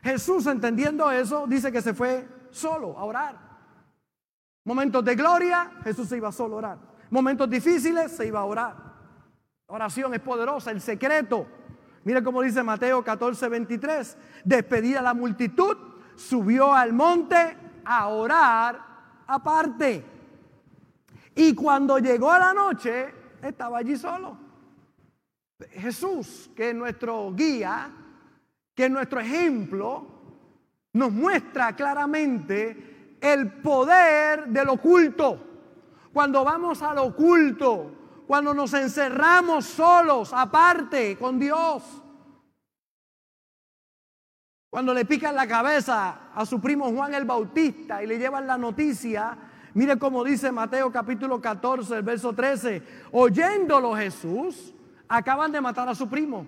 Jesús, 0.03 0.49
entendiendo 0.49 1.09
eso, 1.09 1.47
dice 1.47 1.71
que 1.71 1.83
se 1.83 1.95
fue 1.95 2.27
solo 2.51 2.99
a 2.99 3.05
orar. 3.05 3.39
Momentos 4.65 5.05
de 5.05 5.15
gloria, 5.15 5.71
Jesús 5.85 6.09
se 6.09 6.17
iba 6.17 6.33
solo 6.33 6.57
a 6.57 6.59
orar. 6.59 6.79
Momentos 7.11 7.49
difíciles, 7.49 8.11
se 8.11 8.27
iba 8.27 8.41
a 8.41 8.45
orar. 8.45 8.75
La 9.69 9.75
oración 9.77 10.15
es 10.15 10.21
poderosa, 10.21 10.73
el 10.73 10.81
secreto 10.81 11.62
Mira 12.05 12.23
cómo 12.23 12.43
dice 12.43 12.63
Mateo 12.63 13.03
14, 13.03 13.49
23. 13.49 14.19
Despedida 14.45 15.03
la 15.03 15.15
multitud, 15.15 15.77
subió 16.17 16.73
al 16.73 16.93
monte 16.93 17.57
a 17.85 18.09
orar 18.09 18.81
aparte. 19.27 20.05
Y 21.35 21.55
cuando 21.55 21.99
llegó 21.99 22.31
a 22.31 22.39
la 22.39 22.53
noche, 22.53 23.15
estaba 23.43 23.79
allí 23.79 23.97
solo. 23.97 24.37
Jesús, 25.71 26.51
que 26.57 26.71
es 26.71 26.75
nuestro 26.75 27.33
guía, 27.33 27.91
que 28.75 28.87
es 28.87 28.91
nuestro 28.91 29.21
ejemplo, 29.21 30.07
nos 30.93 31.13
muestra 31.13 31.75
claramente 31.75 33.17
el 33.21 33.53
poder 33.63 34.49
del 34.49 34.69
oculto. 34.69 35.39
Cuando 36.13 36.45
vamos 36.45 36.83
al 36.83 36.99
oculto, 36.99 38.02
cuando 38.33 38.55
nos 38.55 38.73
encerramos 38.73 39.67
solos, 39.67 40.33
aparte, 40.33 41.19
con 41.19 41.39
Dios. 41.39 41.83
Cuando 44.71 44.95
le 44.95 45.05
pican 45.05 45.35
la 45.35 45.47
cabeza 45.47 46.31
a 46.35 46.47
su 46.47 46.59
primo 46.59 46.91
Juan 46.93 47.13
el 47.13 47.27
Bautista 47.27 48.03
y 48.03 48.07
le 48.07 48.17
llevan 48.17 48.47
la 48.47 48.57
noticia, 48.57 49.37
mire 49.75 49.99
cómo 49.99 50.25
dice 50.25 50.51
Mateo 50.51 50.91
capítulo 50.91 51.43
14, 51.43 51.95
el 51.95 52.03
verso 52.03 52.33
13, 52.33 52.83
oyéndolo 53.13 53.95
Jesús, 53.95 54.73
acaban 55.09 55.53
de 55.53 55.61
matar 55.61 55.91
a 55.91 55.95
su 55.95 56.09
primo. 56.09 56.47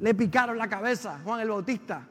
Le 0.00 0.14
picaron 0.14 0.58
la 0.58 0.66
cabeza, 0.66 1.20
Juan 1.22 1.38
el 1.38 1.48
Bautista. 1.48 2.08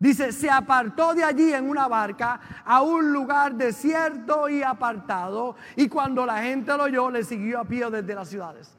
Dice, 0.00 0.32
se 0.32 0.48
apartó 0.48 1.14
de 1.14 1.22
allí 1.22 1.52
en 1.52 1.68
una 1.68 1.86
barca 1.86 2.40
a 2.64 2.80
un 2.80 3.12
lugar 3.12 3.54
desierto 3.54 4.48
y 4.48 4.62
apartado. 4.62 5.56
Y 5.76 5.90
cuando 5.90 6.24
la 6.24 6.42
gente 6.42 6.74
lo 6.74 6.84
oyó, 6.84 7.10
le 7.10 7.22
siguió 7.22 7.60
a 7.60 7.66
pie 7.66 7.90
desde 7.90 8.14
las 8.14 8.30
ciudades. 8.30 8.74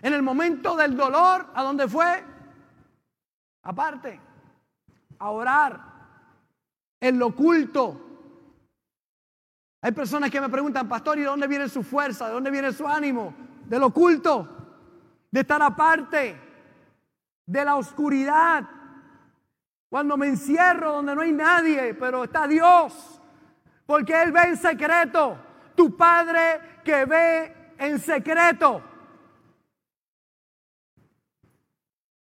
En 0.00 0.14
el 0.14 0.22
momento 0.22 0.74
del 0.74 0.96
dolor, 0.96 1.50
¿a 1.54 1.62
dónde 1.62 1.86
fue? 1.86 2.24
Aparte, 3.64 4.18
a 5.18 5.30
orar, 5.30 5.78
en 7.00 7.18
lo 7.18 7.26
oculto. 7.26 8.00
Hay 9.82 9.92
personas 9.92 10.30
que 10.30 10.40
me 10.40 10.48
preguntan, 10.48 10.88
pastor, 10.88 11.18
¿y 11.18 11.20
de 11.20 11.26
dónde 11.26 11.48
viene 11.48 11.68
su 11.68 11.82
fuerza? 11.82 12.28
¿De 12.28 12.32
dónde 12.32 12.50
viene 12.50 12.72
su 12.72 12.88
ánimo? 12.88 13.34
De 13.66 13.78
lo 13.78 13.88
oculto, 13.88 14.48
de 15.30 15.40
estar 15.40 15.60
aparte, 15.60 16.40
de 17.44 17.64
la 17.64 17.76
oscuridad 17.76 18.75
cuando 19.88 20.16
me 20.16 20.28
encierro 20.28 20.92
donde 20.92 21.14
no 21.14 21.22
hay 21.22 21.32
nadie, 21.32 21.94
pero 21.94 22.24
está 22.24 22.46
Dios. 22.46 23.20
Porque 23.86 24.20
Él 24.20 24.32
ve 24.32 24.42
en 24.42 24.56
secreto. 24.56 25.38
Tu 25.74 25.96
Padre 25.96 26.80
que 26.84 27.04
ve 27.04 27.74
en 27.78 27.98
secreto. 27.98 28.82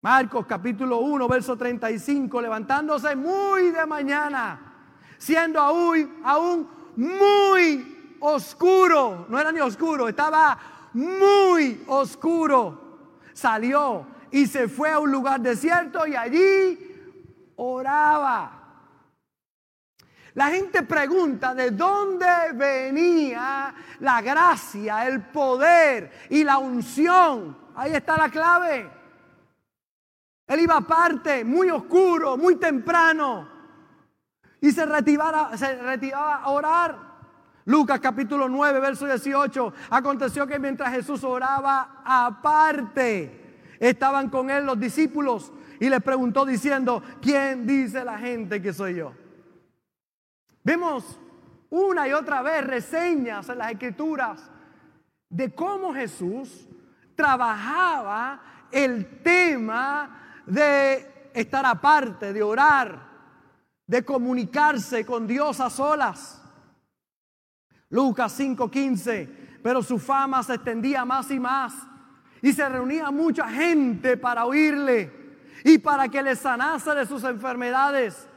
Marcos 0.01 0.45
capítulo 0.45 1.00
1, 1.00 1.27
verso 1.27 1.57
35, 1.57 2.39
levantándose 2.39 3.15
muy 3.15 3.72
de 3.72 3.88
mañana, 3.88 4.91
siendo 5.17 5.60
aún, 5.60 6.22
aún 6.24 6.69
muy 6.95 8.17
oscuro, 8.19 9.25
no 9.29 9.39
era 9.39 9.51
ni 9.51 9.62
oscuro, 9.62 10.07
estaba 10.07 10.60
muy 10.93 11.84
oscuro, 11.88 13.00
salió 13.34 14.05
y 14.29 14.45
se 14.45 14.67
fue 14.67 14.91
a 14.91 15.00
un 15.00 15.12
lugar 15.12 15.39
desierto 15.41 16.05
y 16.05 16.15
allí 16.15 16.85
oraba. 17.57 18.62
La 20.35 20.47
gente 20.47 20.83
pregunta 20.83 21.55
de 21.55 21.71
dónde 21.71 22.25
venía 22.53 23.74
la 24.00 24.21
gracia, 24.21 25.07
el 25.07 25.21
poder 25.21 26.12
y 26.29 26.43
la 26.43 26.57
unción. 26.57 27.57
Ahí 27.75 27.93
está 27.93 28.17
la 28.17 28.29
clave. 28.29 28.91
Él 30.47 30.59
iba 30.59 30.77
aparte, 30.77 31.43
muy 31.45 31.69
oscuro, 31.69 32.38
muy 32.38 32.57
temprano, 32.57 33.50
y 34.62 34.71
se 34.71 34.85
retiraba, 34.85 35.57
se 35.57 35.75
retiraba 35.81 36.35
a 36.35 36.50
orar. 36.50 37.05
Lucas 37.65 38.00
capítulo 38.00 38.47
9, 38.47 38.79
verso 38.79 39.07
18. 39.07 39.74
Aconteció 39.89 40.45
que 40.45 40.59
mientras 40.59 40.91
Jesús 40.93 41.24
oraba 41.24 42.01
aparte, 42.05 43.74
estaban 43.79 44.29
con 44.29 44.51
él 44.51 44.65
los 44.65 44.79
discípulos 44.79 45.51
y 45.79 45.89
le 45.89 46.00
preguntó 46.01 46.46
diciendo, 46.46 47.01
¿quién 47.22 47.65
dice 47.65 48.03
la 48.03 48.17
gente 48.17 48.62
que 48.62 48.74
soy 48.74 48.96
yo? 48.96 49.13
Vemos 50.63 51.20
una 51.70 52.08
y 52.08 52.13
otra 52.13 52.41
vez 52.41 52.65
reseñas 52.65 53.50
en 53.50 53.58
las 53.58 53.72
escrituras 53.72 54.50
de 55.29 55.53
cómo 55.53 55.94
Jesús 55.94 56.67
trabajaba 57.15 58.67
el 58.72 59.22
tema 59.22 60.41
de 60.46 61.29
estar 61.34 61.65
aparte, 61.65 62.34
de 62.34 62.41
orar, 62.41 63.10
de 63.86 64.03
comunicarse 64.03 65.05
con 65.05 65.27
Dios 65.27 65.60
a 65.60 65.70
solas. 65.70 66.41
Lucas 67.89 68.39
5:15, 68.39 69.60
pero 69.62 69.82
su 69.82 70.00
fama 70.00 70.41
se 70.44 70.55
extendía 70.55 71.05
más 71.05 71.29
y 71.32 71.39
más 71.39 71.74
y 72.41 72.53
se 72.53 72.67
reunía 72.67 73.12
mucha 73.12 73.48
gente 73.50 74.17
para 74.17 74.46
oírle 74.46 75.25
y 75.63 75.77
para 75.77 76.09
que 76.09 76.21
le 76.21 76.35
sanase 76.35 76.93
de 76.95 77.05
sus 77.05 77.24
enfermedades. 77.24 78.27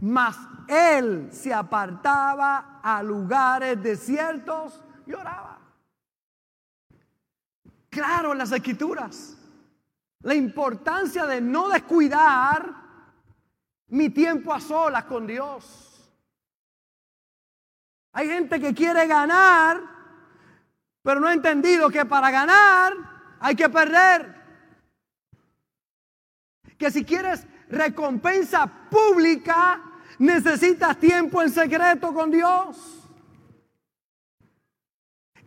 Mas 0.00 0.36
él 0.68 1.28
se 1.32 1.52
apartaba 1.52 2.80
a 2.82 3.02
lugares 3.02 3.82
desiertos 3.82 4.82
y 5.06 5.12
oraba. 5.12 5.58
Claro, 7.90 8.32
en 8.32 8.38
las 8.38 8.52
escrituras, 8.52 9.36
la 10.20 10.34
importancia 10.34 11.26
de 11.26 11.40
no 11.40 11.68
descuidar 11.68 12.74
mi 13.88 14.10
tiempo 14.10 14.52
a 14.52 14.60
solas 14.60 15.04
con 15.04 15.26
Dios. 15.26 15.88
Hay 18.12 18.28
gente 18.28 18.60
que 18.60 18.74
quiere 18.74 19.06
ganar, 19.06 19.80
pero 21.02 21.20
no 21.20 21.28
ha 21.28 21.32
entendido 21.32 21.88
que 21.88 22.04
para 22.04 22.30
ganar 22.30 22.92
hay 23.40 23.54
que 23.54 23.68
perder 23.68 24.37
que 26.78 26.90
si 26.90 27.04
quieres 27.04 27.46
recompensa 27.68 28.66
pública, 28.88 29.82
necesitas 30.18 30.96
tiempo 30.98 31.42
en 31.42 31.50
secreto 31.50 32.14
con 32.14 32.30
Dios. 32.30 32.98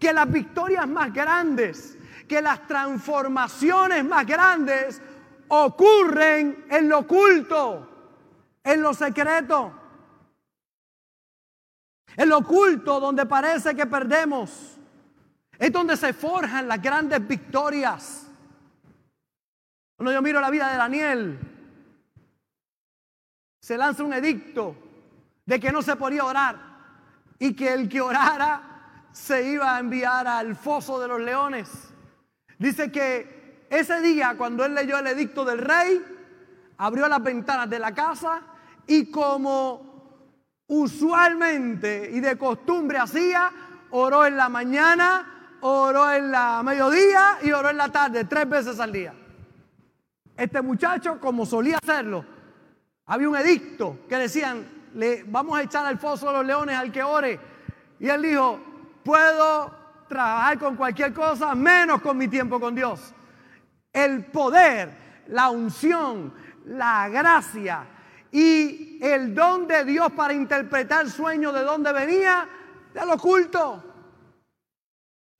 que 0.02 0.12
las 0.12 0.30
victorias 0.32 0.88
más 0.88 1.14
grandes, 1.14 1.96
que 2.28 2.42
las 2.42 2.66
transformaciones 2.66 4.04
más 4.04 4.26
grandes 4.26 5.00
ocurren 5.48 6.66
en 6.72 6.90
lo 6.90 7.00
oculto, 7.00 7.88
en 8.64 8.82
lo 8.82 8.96
secreto. 8.96 9.72
En 12.18 12.28
lo 12.28 12.40
oculto, 12.40 13.00
donde 13.00 13.28
parece 13.28 13.76
que 13.76 13.86
perdemos, 13.86 14.80
es 15.60 15.72
donde 15.72 15.96
se 15.96 16.14
forjan 16.14 16.68
las 16.68 16.82
grandes 16.82 17.26
victorias. 17.26 18.28
Cuando 20.02 20.14
yo 20.14 20.22
miro 20.24 20.42
la 20.42 20.50
vida 20.50 20.72
de 20.72 20.78
Daniel, 20.78 21.40
se 23.62 23.78
lanza 23.78 24.04
un 24.04 24.12
edicto 24.12 24.76
de 25.46 25.60
que 25.60 25.72
no 25.72 25.84
se 25.84 25.96
podía 25.96 26.26
orar 26.26 26.58
y 27.38 27.56
que 27.56 27.72
el 27.72 27.88
que 27.88 28.02
orara 28.02 29.06
se 29.12 29.48
iba 29.52 29.76
a 29.76 29.80
enviar 29.80 30.26
al 30.26 30.56
foso 30.56 31.00
de 31.00 31.08
los 31.08 31.22
leones. 31.22 31.94
Dice 32.58 32.92
que 32.92 33.68
ese 33.70 34.02
día, 34.02 34.34
cuando 34.40 34.66
él 34.66 34.74
leyó 34.74 34.98
el 34.98 35.06
edicto 35.06 35.46
del 35.46 35.60
rey, 35.60 36.04
abrió 36.80 37.08
las 37.08 37.22
ventanas 37.22 37.70
de 37.70 37.78
la 37.78 37.94
casa 37.94 38.42
y 38.88 39.12
como 39.12 40.26
usualmente 40.66 42.10
y 42.12 42.22
de 42.22 42.40
costumbre 42.40 42.98
hacía, 42.98 43.52
oró 43.92 44.26
en 44.26 44.36
la 44.36 44.50
mañana, 44.50 45.58
oró 45.62 46.12
en 46.12 46.32
la 46.32 46.64
mediodía 46.64 47.38
y 47.44 47.52
oró 47.52 47.70
en 47.70 47.78
la 47.78 47.90
tarde, 47.90 48.24
tres 48.24 48.50
veces 48.50 48.80
al 48.80 48.92
día. 48.92 49.14
Este 50.42 50.60
muchacho, 50.60 51.20
como 51.20 51.46
solía 51.46 51.78
hacerlo, 51.78 52.26
había 53.06 53.30
un 53.30 53.36
edicto 53.36 54.00
que 54.10 54.16
decían, 54.16 54.66
le 54.96 55.22
vamos 55.22 55.56
a 55.56 55.62
echar 55.62 55.86
al 55.86 56.00
foso 56.00 56.26
de 56.26 56.34
los 56.34 56.46
leones 56.48 56.76
al 56.76 56.92
que 56.92 57.04
ore. 57.04 57.40
Y 58.00 58.10
él 58.10 58.24
dijo, 58.24 58.60
puedo 59.04 59.72
trabajar 60.10 60.58
con 60.58 60.76
cualquier 60.76 61.14
cosa 61.14 61.54
menos 61.54 62.02
con 62.02 62.18
mi 62.18 62.28
tiempo 62.28 62.60
con 62.60 62.74
Dios. 62.74 63.14
El 63.94 64.26
poder, 64.26 65.24
la 65.28 65.52
unción, 65.52 66.34
la 66.66 67.08
gracia 67.08 67.86
y 68.32 68.98
el 69.00 69.36
don 69.36 69.68
de 69.68 69.86
Dios 69.86 70.12
para 70.14 70.34
interpretar 70.34 71.08
sueños 71.08 71.54
de 71.54 71.62
dónde 71.62 71.94
venía, 71.94 72.50
de 72.96 73.06
lo 73.06 73.14
oculto. 73.14 73.91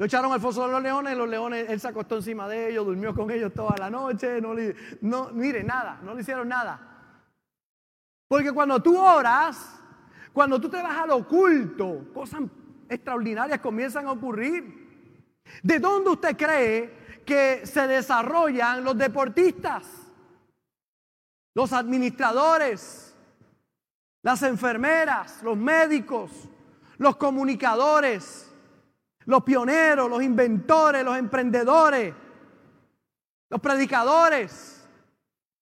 Lo 0.02 0.08
echaron 0.08 0.34
al 0.34 0.42
foso 0.42 0.66
de 0.66 0.72
los 0.72 0.82
leones, 0.82 1.16
los 1.16 1.30
leones, 1.30 1.70
él 1.70 1.80
se 1.80 1.88
acostó 1.88 2.16
encima 2.16 2.48
de 2.48 2.72
ellos, 2.72 2.88
durmió 2.88 3.14
con 3.14 3.30
ellos 3.30 3.54
toda 3.54 3.76
la 3.78 3.88
noche, 3.88 4.42
no, 4.42 4.52
le, 4.52 4.76
no 5.02 5.30
mire, 5.32 5.64
nada, 5.64 6.00
no 6.02 6.16
le 6.16 6.22
hicieron 6.22 6.48
nada. 6.50 7.14
Porque 8.28 8.52
cuando 8.52 8.82
tú 8.82 9.00
oras, 9.00 9.80
cuando 10.34 10.60
tú 10.60 10.70
te 10.70 10.82
vas 10.82 10.98
al 10.98 11.12
oculto, 11.12 12.08
cosas 12.16 12.42
extraordinarias 12.90 13.60
comienzan 13.60 14.08
a 14.08 14.14
ocurrir. 14.14 15.38
¿De 15.62 15.78
dónde 15.78 16.10
usted 16.10 16.36
cree 16.36 17.22
que 17.24 17.68
se 17.68 17.86
desarrollan 17.86 18.84
los 18.84 18.98
deportistas? 18.98 19.86
Los 21.54 21.74
administradores, 21.74 23.16
las 24.24 24.42
enfermeras, 24.42 25.44
los 25.44 25.58
médicos, 25.58 26.32
los 26.98 27.18
comunicadores, 27.18 28.51
los 29.26 29.44
pioneros, 29.44 30.10
los 30.10 30.22
inventores, 30.22 31.04
los 31.04 31.18
emprendedores, 31.18 32.14
los 33.50 33.60
predicadores. 33.60 34.88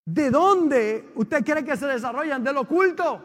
¿De 0.06 0.30
dónde 0.30 1.12
usted 1.16 1.44
cree 1.44 1.64
que 1.64 1.78
se 1.78 1.86
desarrollan? 1.86 2.44
¿Del 2.44 2.58
oculto? 2.58 3.24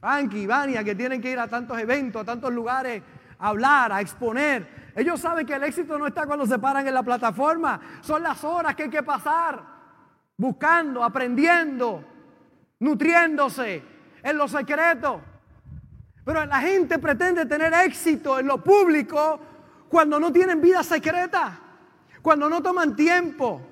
Frankie, 0.00 0.46
Vania, 0.46 0.82
que 0.82 0.94
tienen 0.94 1.20
que 1.20 1.30
ir 1.30 1.38
a 1.38 1.46
tantos 1.46 1.78
eventos, 1.78 2.22
a 2.22 2.24
tantos 2.24 2.52
lugares, 2.52 3.02
a 3.38 3.48
hablar, 3.48 3.92
a 3.92 4.00
exponer. 4.00 4.92
Ellos 4.96 5.20
saben 5.20 5.46
que 5.46 5.54
el 5.54 5.64
éxito 5.64 5.98
no 5.98 6.06
está 6.06 6.26
cuando 6.26 6.46
se 6.46 6.58
paran 6.58 6.86
en 6.86 6.94
la 6.94 7.02
plataforma. 7.02 7.80
Son 8.00 8.22
las 8.22 8.42
horas 8.42 8.74
que 8.74 8.84
hay 8.84 8.90
que 8.90 9.02
pasar 9.02 9.62
buscando, 10.36 11.04
aprendiendo, 11.04 12.02
nutriéndose 12.80 13.82
en 14.22 14.38
lo 14.38 14.48
secreto. 14.48 15.20
Pero 16.24 16.44
la 16.44 16.60
gente 16.60 16.98
pretende 16.98 17.46
tener 17.46 17.72
éxito 17.72 18.38
en 18.38 18.46
lo 18.46 18.62
público 18.62 19.40
cuando 19.88 20.20
no 20.20 20.32
tienen 20.32 20.60
vida 20.60 20.82
secreta, 20.82 21.58
cuando 22.22 22.48
no 22.48 22.62
toman 22.62 22.94
tiempo. 22.94 23.62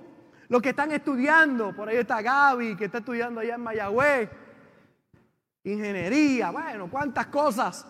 Los 0.48 0.62
que 0.62 0.70
están 0.70 0.90
estudiando, 0.92 1.74
por 1.74 1.88
ahí 1.88 1.98
está 1.98 2.22
Gaby, 2.22 2.74
que 2.74 2.86
está 2.86 2.98
estudiando 2.98 3.40
allá 3.40 3.56
en 3.56 3.60
Mayagüez, 3.60 4.30
ingeniería, 5.64 6.50
bueno, 6.50 6.88
cuántas 6.90 7.26
cosas. 7.26 7.86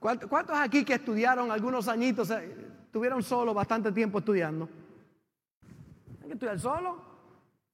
¿Cuántos 0.00 0.58
aquí 0.58 0.82
que 0.82 0.94
estudiaron 0.94 1.50
algunos 1.50 1.86
añitos, 1.86 2.32
tuvieron 2.90 3.22
solo 3.22 3.52
bastante 3.52 3.92
tiempo 3.92 4.20
estudiando? 4.20 4.66
Hay 6.22 6.26
que 6.26 6.32
estudiar 6.32 6.58
solo, 6.58 7.02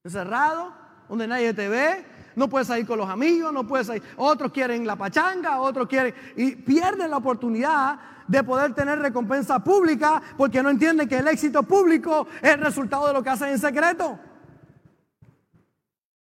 encerrado, 0.03 0.75
donde 1.09 1.29
nadie 1.29 1.55
te 1.55 1.69
ve, 1.69 2.05
no 2.37 2.49
puedes 2.49 2.69
salir 2.69 2.87
con 2.87 2.99
los 2.99 3.09
amigos, 3.09 3.51
no 3.51 3.67
puedes 3.67 3.87
salir. 3.87 4.03
Otros 4.17 4.53
quieren 4.53 4.87
la 4.87 4.95
pachanga, 4.95 5.59
otros 5.59 5.89
quieren. 5.89 6.15
Y 6.37 6.55
pierden 6.55 7.11
la 7.11 7.17
oportunidad 7.17 7.99
de 8.29 8.45
poder 8.45 8.75
tener 8.75 8.99
recompensa 8.99 9.59
pública 9.59 10.23
porque 10.37 10.63
no 10.63 10.69
entienden 10.69 11.09
que 11.09 11.17
el 11.17 11.29
éxito 11.29 11.63
público 11.63 12.29
es 12.43 12.53
el 12.53 12.61
resultado 12.61 13.07
de 13.07 13.15
lo 13.15 13.23
que 13.23 13.31
hacen 13.31 13.49
en 13.49 13.59
secreto. 13.59 14.19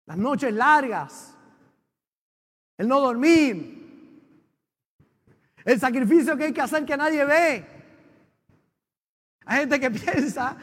Las 0.07 0.17
noches 0.17 0.51
largas, 0.51 1.37
el 2.79 2.87
no 2.87 2.99
dormir, 2.99 3.77
el 5.63 5.79
sacrificio 5.79 6.35
que 6.35 6.45
hay 6.45 6.53
que 6.53 6.61
hacer 6.61 6.83
que 6.83 6.97
nadie 6.97 7.23
ve. 7.25 7.65
Hay 9.45 9.59
gente 9.59 9.79
que 9.79 9.91
piensa 9.91 10.57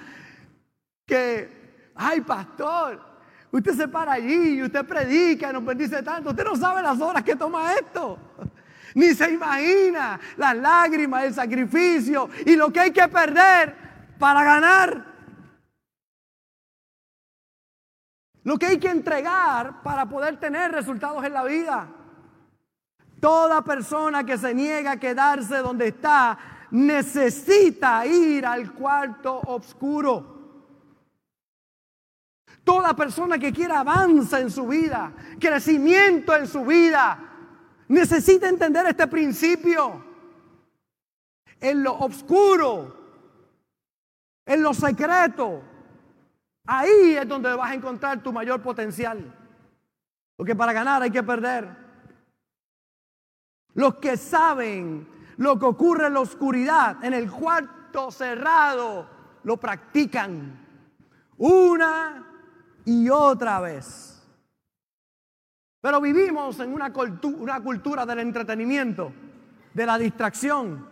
que, 1.07 1.93
ay 1.95 2.23
pastor, 2.23 3.08
Usted 3.51 3.75
se 3.75 3.89
para 3.89 4.13
allí 4.13 4.59
y 4.59 4.63
usted 4.63 4.85
predica 4.85 5.51
y 5.51 5.53
nos 5.53 5.65
bendice 5.65 6.03
tanto. 6.03 6.31
Usted 6.31 6.45
no 6.45 6.57
sabe 6.57 6.83
las 6.83 7.01
horas 7.01 7.23
que 7.23 7.35
toma 7.35 7.73
esto. 7.75 8.19
Ni 8.95 9.15
se 9.15 9.31
imagina 9.31 10.21
las 10.37 10.57
lágrimas, 10.57 11.25
el 11.25 11.35
sacrificio 11.35 12.29
y 12.45 12.57
lo 12.57 12.73
que 12.73 12.81
hay 12.81 12.91
que 12.91 13.09
perder 13.09 13.75
para 14.19 14.45
ganar. 14.45 15.05
Lo 18.45 18.59
que 18.59 18.67
hay 18.67 18.79
que 18.79 18.91
entregar 18.91 19.83
para 19.83 20.07
poder 20.07 20.39
tener 20.39 20.73
resultados 20.73 21.25
en 21.25 21.33
la 21.33 21.45
vida. 21.45 21.89
Toda 23.21 23.63
persona 23.63 24.25
que 24.25 24.39
se 24.39 24.55
niega 24.55 24.93
a 24.93 24.97
quedarse 25.01 25.59
donde 25.59 25.89
está 25.89 26.39
necesita 26.71 28.07
ir 28.07 28.47
al 28.47 28.73
cuarto 28.73 29.41
oscuro. 29.47 30.38
Toda 32.89 33.05
persona 33.05 33.39
que 33.39 33.53
quiera 33.53 33.81
avanza 33.81 34.41
en 34.41 34.51
su 34.51 34.67
vida, 34.67 35.13
crecimiento 35.39 36.35
en 36.35 36.47
su 36.47 36.65
vida, 36.65 37.19
necesita 37.89 38.49
entender 38.49 38.87
este 38.87 39.07
principio. 39.07 40.03
En 41.61 41.83
lo 41.83 41.99
oscuro, 41.99 42.97
en 44.47 44.63
lo 44.63 44.73
secreto, 44.73 45.61
ahí 46.65 47.15
es 47.21 47.29
donde 47.29 47.55
vas 47.55 47.73
a 47.73 47.75
encontrar 47.75 48.23
tu 48.23 48.33
mayor 48.33 48.63
potencial. 48.63 49.37
Porque 50.35 50.57
para 50.57 50.73
ganar 50.73 51.03
hay 51.03 51.11
que 51.11 51.23
perder. 51.23 51.69
Los 53.75 53.97
que 53.97 54.17
saben 54.17 55.07
lo 55.37 55.59
que 55.59 55.67
ocurre 55.67 56.07
en 56.07 56.15
la 56.15 56.21
oscuridad, 56.21 57.05
en 57.05 57.13
el 57.13 57.31
cuarto 57.31 58.11
cerrado, 58.11 59.07
lo 59.43 59.59
practican. 59.59 60.67
Una 61.37 62.25
y 62.89 63.11
otra 63.11 63.61
vez. 63.61 64.27
Pero 65.83 66.01
vivimos 66.01 66.59
en 66.59 66.73
una, 66.73 66.91
una 67.39 67.61
cultura 67.61 68.07
del 68.07 68.21
entretenimiento, 68.21 69.13
de 69.75 69.85
la 69.85 69.99
distracción, 69.99 70.89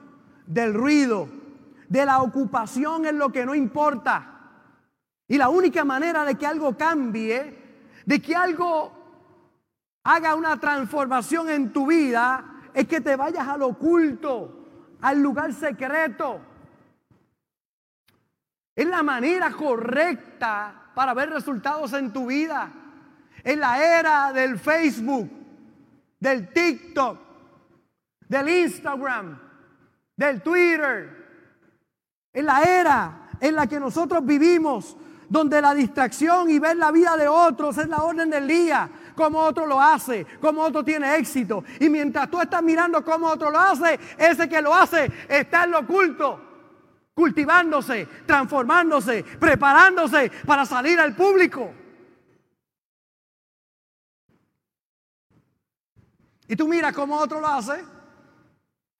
del 0.46 0.74
ruido, 0.74 1.26
de 1.88 2.04
la 2.04 2.20
ocupación 2.20 3.06
en 3.06 3.18
lo 3.18 3.32
que 3.32 3.46
no 3.46 3.54
importa. 3.54 4.42
Y 5.26 5.38
la 5.38 5.48
única 5.48 5.86
manera 5.86 6.22
de 6.26 6.34
que 6.34 6.46
algo 6.46 6.76
cambie, 6.76 7.80
de 8.04 8.20
que 8.20 8.36
algo 8.36 8.92
haga 10.04 10.34
una 10.34 10.60
transformación 10.60 11.48
en 11.48 11.72
tu 11.72 11.86
vida, 11.86 12.60
es 12.74 12.86
que 12.86 13.00
te 13.00 13.16
vayas 13.16 13.48
al 13.48 13.62
oculto, 13.62 14.66
al 15.00 15.22
lugar 15.22 15.54
secreto. 15.54 16.42
Es 18.74 18.86
la 18.86 19.02
manera 19.02 19.50
correcta 19.52 20.82
para 20.96 21.12
ver 21.12 21.28
resultados 21.28 21.92
en 21.92 22.10
tu 22.10 22.24
vida. 22.24 22.72
En 23.44 23.60
la 23.60 23.84
era 23.84 24.32
del 24.32 24.58
Facebook, 24.58 25.28
del 26.18 26.48
TikTok, 26.48 27.18
del 28.26 28.48
Instagram, 28.48 29.38
del 30.16 30.40
Twitter. 30.40 32.30
En 32.32 32.46
la 32.46 32.62
era 32.62 33.28
en 33.38 33.54
la 33.54 33.66
que 33.66 33.78
nosotros 33.78 34.24
vivimos, 34.24 34.96
donde 35.28 35.60
la 35.60 35.74
distracción 35.74 36.48
y 36.48 36.58
ver 36.58 36.78
la 36.78 36.90
vida 36.90 37.14
de 37.18 37.28
otros 37.28 37.76
es 37.76 37.88
la 37.88 38.02
orden 38.02 38.30
del 38.30 38.48
día, 38.48 38.88
cómo 39.14 39.40
otro 39.40 39.66
lo 39.66 39.78
hace, 39.78 40.26
cómo 40.40 40.62
otro 40.62 40.82
tiene 40.82 41.14
éxito. 41.16 41.62
Y 41.78 41.90
mientras 41.90 42.30
tú 42.30 42.40
estás 42.40 42.62
mirando 42.62 43.04
cómo 43.04 43.26
otro 43.26 43.50
lo 43.50 43.60
hace, 43.60 44.00
ese 44.16 44.48
que 44.48 44.62
lo 44.62 44.74
hace 44.74 45.12
está 45.28 45.64
en 45.64 45.72
lo 45.72 45.80
oculto, 45.80 46.45
cultivándose, 47.16 48.06
transformándose, 48.26 49.24
preparándose 49.40 50.30
para 50.44 50.66
salir 50.66 51.00
al 51.00 51.16
público. 51.16 51.72
Y 56.46 56.54
tú 56.54 56.68
miras 56.68 56.94
cómo 56.94 57.16
otro 57.16 57.40
lo 57.40 57.48
hace 57.48 57.82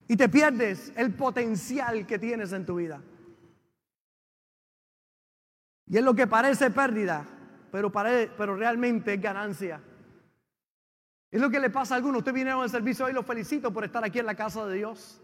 y 0.09 0.17
te 0.17 0.31
pierdes 0.31 0.95
el 0.97 1.13
potencial 1.13 2.07
que 2.07 2.19
tienes 2.19 2.53
en 2.55 2.65
tu 2.65 2.77
vida. 2.77 3.03
Y 5.87 5.99
es 5.99 6.03
lo 6.03 6.15
que 6.15 6.27
parece 6.27 6.71
pérdida, 6.71 7.23
pero, 7.71 7.93
pero 7.93 8.57
realmente 8.57 9.13
es 9.13 9.21
ganancia. 9.21 9.83
Es 11.31 11.41
lo 11.41 11.51
que 11.51 11.61
le 11.61 11.69
pasa 11.69 11.95
a 11.95 11.97
algunos. 11.99 12.21
Ustedes 12.21 12.35
vinieron 12.35 12.63
al 12.63 12.71
servicio 12.71 13.05
hoy, 13.05 13.13
los 13.13 13.27
felicito 13.27 13.71
por 13.71 13.85
estar 13.85 14.03
aquí 14.03 14.21
en 14.21 14.27
la 14.27 14.35
casa 14.35 14.65
de 14.65 14.77
Dios. 14.77 15.21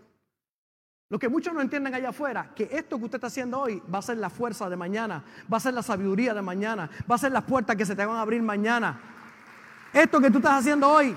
Lo 1.12 1.18
que 1.18 1.28
muchos 1.28 1.52
no 1.52 1.60
entienden 1.60 1.94
allá 1.94 2.08
afuera, 2.08 2.48
que 2.56 2.70
esto 2.72 2.96
que 2.96 3.04
usted 3.04 3.16
está 3.16 3.26
haciendo 3.26 3.60
hoy 3.60 3.82
va 3.94 3.98
a 3.98 4.02
ser 4.02 4.16
la 4.16 4.30
fuerza 4.30 4.70
de 4.70 4.78
mañana, 4.78 5.22
va 5.52 5.58
a 5.58 5.60
ser 5.60 5.74
la 5.74 5.82
sabiduría 5.82 6.32
de 6.32 6.40
mañana, 6.40 6.88
va 7.08 7.16
a 7.16 7.18
ser 7.18 7.32
las 7.32 7.44
puertas 7.44 7.76
que 7.76 7.84
se 7.84 7.94
te 7.94 8.06
van 8.06 8.16
a 8.16 8.22
abrir 8.22 8.40
mañana. 8.40 8.98
Esto 9.92 10.18
que 10.22 10.30
tú 10.30 10.38
estás 10.38 10.60
haciendo 10.60 10.88
hoy. 10.88 11.14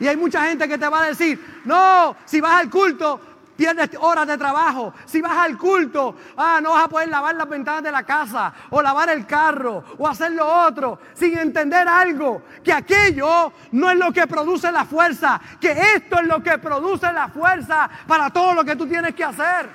Y 0.00 0.06
hay 0.06 0.18
mucha 0.18 0.44
gente 0.44 0.68
que 0.68 0.76
te 0.76 0.86
va 0.86 1.04
a 1.04 1.06
decir, 1.06 1.62
no, 1.64 2.14
si 2.26 2.42
vas 2.42 2.60
al 2.60 2.68
culto, 2.68 3.18
pierdes 3.60 3.90
horas 4.00 4.26
de 4.26 4.38
trabajo. 4.38 4.94
Si 5.04 5.20
vas 5.20 5.36
al 5.36 5.58
culto, 5.58 6.16
ah, 6.34 6.60
no 6.62 6.70
vas 6.70 6.86
a 6.86 6.88
poder 6.88 7.10
lavar 7.10 7.34
las 7.34 7.46
ventanas 7.46 7.82
de 7.82 7.92
la 7.92 8.04
casa 8.04 8.54
o 8.70 8.80
lavar 8.80 9.10
el 9.10 9.26
carro 9.26 9.84
o 9.98 10.08
hacer 10.08 10.32
lo 10.32 10.46
otro 10.66 10.98
sin 11.12 11.36
entender 11.36 11.86
algo, 11.86 12.42
que 12.64 12.72
aquello 12.72 13.52
no 13.72 13.90
es 13.90 13.98
lo 13.98 14.12
que 14.12 14.26
produce 14.26 14.72
la 14.72 14.86
fuerza, 14.86 15.38
que 15.60 15.72
esto 15.72 16.20
es 16.20 16.26
lo 16.26 16.42
que 16.42 16.56
produce 16.56 17.12
la 17.12 17.28
fuerza 17.28 17.90
para 18.06 18.30
todo 18.30 18.54
lo 18.54 18.64
que 18.64 18.76
tú 18.76 18.86
tienes 18.86 19.14
que 19.14 19.24
hacer. 19.24 19.68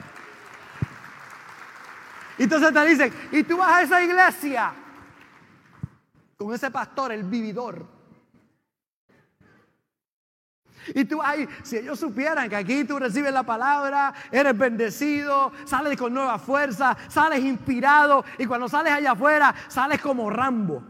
Entonces 2.40 2.74
te 2.74 2.86
dicen, 2.88 3.14
y 3.34 3.44
tú 3.44 3.58
vas 3.58 3.72
a 3.72 3.82
esa 3.84 4.02
iglesia 4.02 4.74
con 6.38 6.56
ese 6.56 6.72
pastor, 6.72 7.12
el 7.12 7.24
vividor 7.24 7.95
y 10.94 11.06
tú 11.06 11.22
ahí, 11.22 11.48
si 11.64 11.78
ellos 11.78 12.00
supieran 12.00 12.50
que 12.50 12.56
aquí 12.56 12.84
tú 12.84 13.00
recibes 13.00 13.34
la 13.34 13.44
palabra, 13.44 14.14
eres 14.32 14.58
bendecido, 14.58 15.52
sales 15.66 15.98
con 15.98 16.14
nueva 16.14 16.38
fuerza, 16.38 16.96
sales 17.08 17.40
inspirado 17.40 18.24
y 18.38 18.46
cuando 18.46 18.68
sales 18.68 18.94
allá 18.94 19.12
afuera, 19.12 19.56
sales 19.68 20.02
como 20.02 20.30
Rambo. 20.30 20.84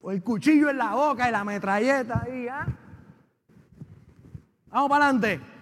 O 0.00 0.10
el 0.10 0.22
cuchillo 0.22 0.68
en 0.68 0.78
la 0.78 0.90
boca 0.90 1.28
y 1.28 1.32
la 1.32 1.44
metralleta 1.44 2.24
ahí, 2.26 2.48
¿ah? 2.48 2.66
Vamos 4.66 4.88
para 4.90 5.06
adelante. 5.06 5.53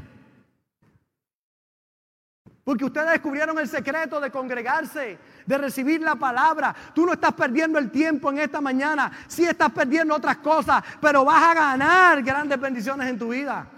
Porque 2.72 2.86
ustedes 2.86 3.10
descubrieron 3.10 3.58
el 3.58 3.68
secreto 3.68 4.18
de 4.18 4.30
congregarse, 4.30 5.18
de 5.44 5.58
recibir 5.58 6.00
la 6.00 6.14
palabra. 6.14 6.74
Tú 6.94 7.04
no 7.04 7.12
estás 7.12 7.34
perdiendo 7.34 7.78
el 7.78 7.90
tiempo 7.90 8.30
en 8.30 8.38
esta 8.38 8.62
mañana. 8.62 9.12
Sí 9.28 9.44
estás 9.44 9.70
perdiendo 9.72 10.14
otras 10.14 10.38
cosas, 10.38 10.82
pero 10.98 11.22
vas 11.22 11.42
a 11.42 11.52
ganar 11.52 12.22
grandes 12.22 12.58
bendiciones 12.58 13.10
en 13.10 13.18
tu 13.18 13.28
vida. 13.28 13.68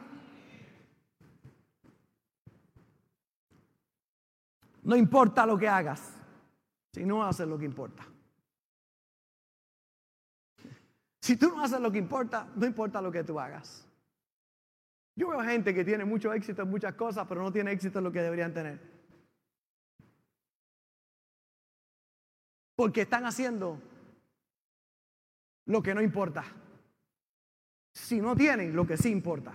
No 4.84 4.94
importa 4.94 5.44
lo 5.44 5.58
que 5.58 5.68
hagas, 5.68 6.00
si 6.92 7.04
no 7.04 7.24
haces 7.24 7.48
lo 7.48 7.58
que 7.58 7.64
importa. 7.64 8.04
Si 11.20 11.36
tú 11.36 11.48
no 11.48 11.64
haces 11.64 11.80
lo 11.80 11.90
que 11.90 11.98
importa, 11.98 12.46
no 12.54 12.64
importa 12.64 13.02
lo 13.02 13.10
que 13.10 13.24
tú 13.24 13.40
hagas. 13.40 13.84
Yo 15.16 15.28
veo 15.28 15.42
gente 15.42 15.72
que 15.72 15.84
tiene 15.84 16.04
mucho 16.04 16.32
éxito 16.32 16.62
en 16.62 16.70
muchas 16.70 16.94
cosas, 16.94 17.26
pero 17.28 17.42
no 17.42 17.52
tiene 17.52 17.70
éxito 17.70 17.98
en 17.98 18.04
lo 18.04 18.12
que 18.12 18.22
deberían 18.22 18.52
tener. 18.52 18.80
Porque 22.76 23.02
están 23.02 23.24
haciendo 23.24 23.80
lo 25.66 25.82
que 25.82 25.94
no 25.94 26.02
importa. 26.02 26.44
Si 27.92 28.20
no 28.20 28.34
tienen 28.34 28.74
lo 28.74 28.86
que 28.86 28.96
sí 28.96 29.10
importa. 29.10 29.52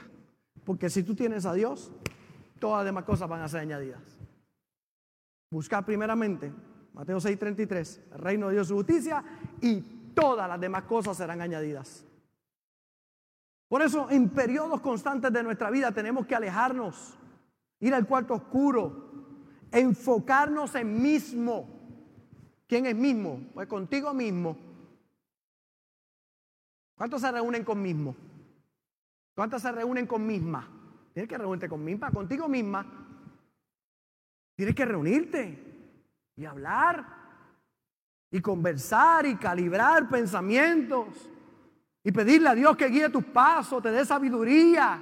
Porque 0.64 0.90
si 0.90 1.04
tú 1.04 1.14
tienes 1.14 1.46
a 1.46 1.54
Dios, 1.54 1.92
todas 2.60 2.80
las 2.80 2.86
demás 2.86 3.04
cosas 3.04 3.28
van 3.28 3.42
a 3.42 3.50
ser 3.50 3.60
añadidas. 3.60 4.02
Buscar 5.52 5.86
primeramente, 5.86 6.54
Mateo 6.94 7.20
6:33, 7.20 8.14
el 8.14 8.20
reino 8.20 8.48
de 8.48 8.54
Dios 8.54 8.70
y 8.70 8.74
justicia, 8.74 9.24
y 9.62 9.82
todas 10.14 10.48
las 10.48 10.60
demás 10.60 10.84
cosas 10.84 11.18
serán 11.18 11.42
añadidas. 11.42 12.06
Por 13.70 13.82
eso 13.82 14.10
en 14.10 14.30
periodos 14.30 14.82
constantes 14.82 15.32
de 15.32 15.44
nuestra 15.44 15.70
vida 15.70 15.94
tenemos 15.94 16.28
que 16.28 16.36
alejarnos, 16.36 17.18
ir 17.80 17.94
al 17.94 18.06
cuarto 18.06 18.34
oscuro, 18.34 19.14
enfocarnos 19.72 20.76
en 20.76 21.02
mismo 21.02 21.80
¿Quién 22.70 22.86
es 22.86 22.96
mismo? 22.96 23.42
Pues 23.56 23.68
contigo 23.68 24.14
mismo. 24.14 24.56
¿Cuántos 26.96 27.20
se 27.20 27.32
reúnen 27.32 27.64
con 27.64 27.82
mismo? 27.82 28.16
¿Cuántos 29.34 29.64
se 29.64 29.72
reúnen 29.72 30.06
con 30.06 30.26
misma? 30.26 30.70
Tienes 31.12 31.28
que 31.28 31.38
reunirte 31.40 31.68
con 31.68 31.84
misma, 31.84 32.12
contigo 32.12 32.48
misma. 32.48 32.86
Tienes 34.56 34.76
que 34.76 34.86
reunirte 34.86 35.96
y 36.36 36.46
hablar 36.46 37.08
y 38.30 38.40
conversar 38.40 39.26
y 39.26 39.38
calibrar 39.38 40.08
pensamientos 40.08 41.28
y 42.10 42.12
pedirle 42.12 42.50
a 42.50 42.56
Dios 42.56 42.76
que 42.76 42.88
guíe 42.88 43.08
tus 43.10 43.24
pasos, 43.24 43.84
te 43.84 43.92
dé 43.92 44.04
sabiduría. 44.04 45.00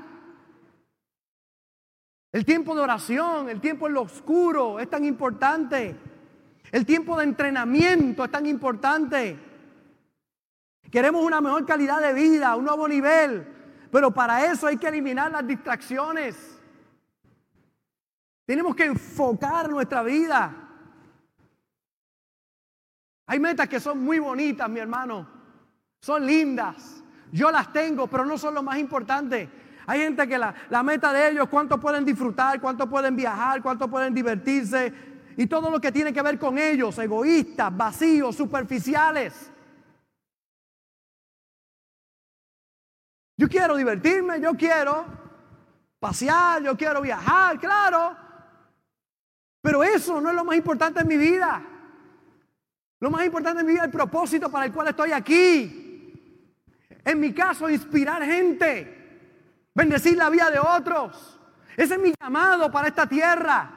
El 2.34 2.44
tiempo 2.44 2.76
de 2.76 2.82
oración, 2.82 3.48
el 3.48 3.62
tiempo 3.62 3.88
en 3.88 3.94
lo 3.94 4.02
oscuro 4.02 4.78
es 4.78 4.90
tan 4.90 5.06
importante. 5.06 5.96
El 6.70 6.86
tiempo 6.86 7.18
de 7.18 7.24
entrenamiento 7.24 8.26
es 8.26 8.30
tan 8.30 8.46
importante. 8.46 9.40
Queremos 10.92 11.24
una 11.24 11.40
mejor 11.40 11.66
calidad 11.66 12.02
de 12.02 12.12
vida, 12.12 12.58
un 12.58 12.66
nuevo 12.66 12.90
nivel, 12.90 13.48
pero 13.90 14.12
para 14.12 14.52
eso 14.52 14.68
hay 14.68 14.76
que 14.76 14.90
eliminar 14.90 15.32
las 15.32 15.48
distracciones. 15.48 16.60
Tenemos 18.46 18.76
que 18.76 18.84
enfocar 18.84 19.70
nuestra 19.70 20.04
vida. 20.04 20.54
Hay 23.28 23.40
metas 23.40 23.70
que 23.70 23.80
son 23.80 24.04
muy 24.04 24.20
bonitas, 24.20 24.70
mi 24.70 24.82
hermano. 24.82 25.38
Son 26.02 26.26
lindas. 26.26 26.97
Yo 27.32 27.52
las 27.52 27.72
tengo, 27.74 28.08
pero 28.08 28.26
no 28.26 28.38
son 28.38 28.54
lo 28.54 28.64
más 28.64 28.78
importante. 28.78 29.50
Hay 29.86 30.02
gente 30.02 30.28
que 30.28 30.38
la, 30.38 30.84
meta 30.84 31.14
de 31.14 31.30
ellos, 31.30 31.48
cuánto 31.50 31.80
pueden 31.80 32.04
disfrutar, 32.04 32.60
cuánto 32.60 32.90
pueden 32.90 33.16
viajar, 33.16 33.62
cuánto 33.62 33.88
pueden 33.90 34.14
divertirse, 34.14 34.94
y 35.38 35.48
todo 35.48 35.70
lo 35.70 35.80
que 35.80 35.92
tiene 35.92 36.12
que 36.12 36.22
ver 36.22 36.38
con 36.38 36.58
ellos, 36.58 36.98
egoístas, 37.00 37.76
vacíos, 37.76 38.36
superficiales. 38.36 39.52
Yo 43.38 43.48
quiero 43.48 43.78
divertirme, 43.78 44.42
yo 44.42 44.56
quiero 44.56 45.06
pasear, 46.00 46.64
yo 46.64 46.76
quiero 46.76 47.02
viajar, 47.02 47.58
claro. 47.60 48.18
Pero 49.62 49.84
eso 49.84 50.20
no 50.20 50.30
es 50.30 50.36
lo 50.36 50.44
más 50.44 50.58
importante 50.58 51.02
en 51.02 51.08
mi 51.08 51.18
vida. 51.18 51.64
Lo 53.00 53.10
más 53.10 53.26
importante 53.26 53.62
en 53.62 53.68
mi 53.68 53.74
vida 53.74 53.84
es 53.84 53.88
el 53.88 53.92
propósito 53.92 54.50
para 54.50 54.66
el 54.66 54.74
cual 54.74 54.88
estoy 54.88 55.12
aquí. 55.12 55.87
En 57.08 57.22
mi 57.22 57.34
caso, 57.34 57.70
inspirar 57.70 58.22
gente, 58.22 59.70
bendecir 59.74 60.18
la 60.18 60.30
vida 60.30 60.52
de 60.52 60.60
otros. 60.60 61.40
Ese 61.78 61.94
es 61.94 62.00
mi 62.02 62.14
llamado 62.22 62.70
para 62.70 62.90
esta 62.90 63.08
tierra. 63.08 63.72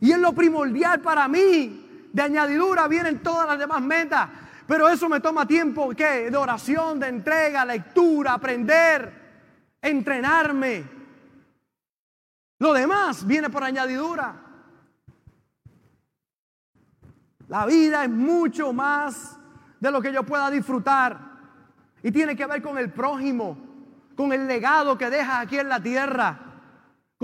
Y 0.00 0.10
es 0.10 0.18
lo 0.18 0.32
primordial 0.32 1.02
para 1.02 1.28
mí. 1.28 2.08
De 2.10 2.22
añadidura 2.22 2.88
vienen 2.88 3.22
todas 3.22 3.46
las 3.46 3.58
demás 3.58 3.82
metas. 3.82 4.26
Pero 4.66 4.88
eso 4.88 5.06
me 5.06 5.20
toma 5.20 5.46
tiempo, 5.46 5.90
¿qué? 5.90 6.30
De 6.30 6.36
oración, 6.38 6.98
de 6.98 7.08
entrega, 7.08 7.62
lectura, 7.66 8.32
aprender, 8.32 9.12
entrenarme. 9.82 10.84
Lo 12.58 12.72
demás 12.72 13.26
viene 13.26 13.50
por 13.50 13.64
añadidura. 13.64 14.34
La 17.48 17.66
vida 17.66 18.02
es 18.04 18.10
mucho 18.10 18.72
más 18.72 19.38
de 19.78 19.90
lo 19.90 20.00
que 20.00 20.10
yo 20.10 20.22
pueda 20.22 20.50
disfrutar. 20.50 21.31
Y 22.02 22.10
tiene 22.10 22.36
que 22.36 22.46
ver 22.46 22.62
con 22.62 22.78
el 22.78 22.90
prójimo, 22.90 23.56
con 24.16 24.32
el 24.32 24.46
legado 24.46 24.98
que 24.98 25.10
dejas 25.10 25.46
aquí 25.46 25.58
en 25.58 25.68
la 25.68 25.82
tierra. 25.82 26.52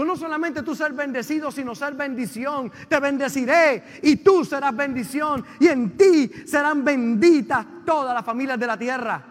No 0.04 0.16
solamente 0.16 0.62
tú 0.62 0.76
ser 0.76 0.92
bendecido, 0.92 1.50
sino 1.50 1.74
ser 1.74 1.94
bendición. 1.94 2.70
Te 2.88 3.00
bendeciré 3.00 4.00
y 4.02 4.16
tú 4.16 4.44
serás 4.44 4.74
bendición. 4.74 5.44
Y 5.58 5.66
en 5.66 5.96
ti 5.96 6.30
serán 6.46 6.84
benditas 6.84 7.66
todas 7.84 8.14
las 8.14 8.24
familias 8.24 8.58
de 8.58 8.66
la 8.66 8.78
tierra. 8.78 9.24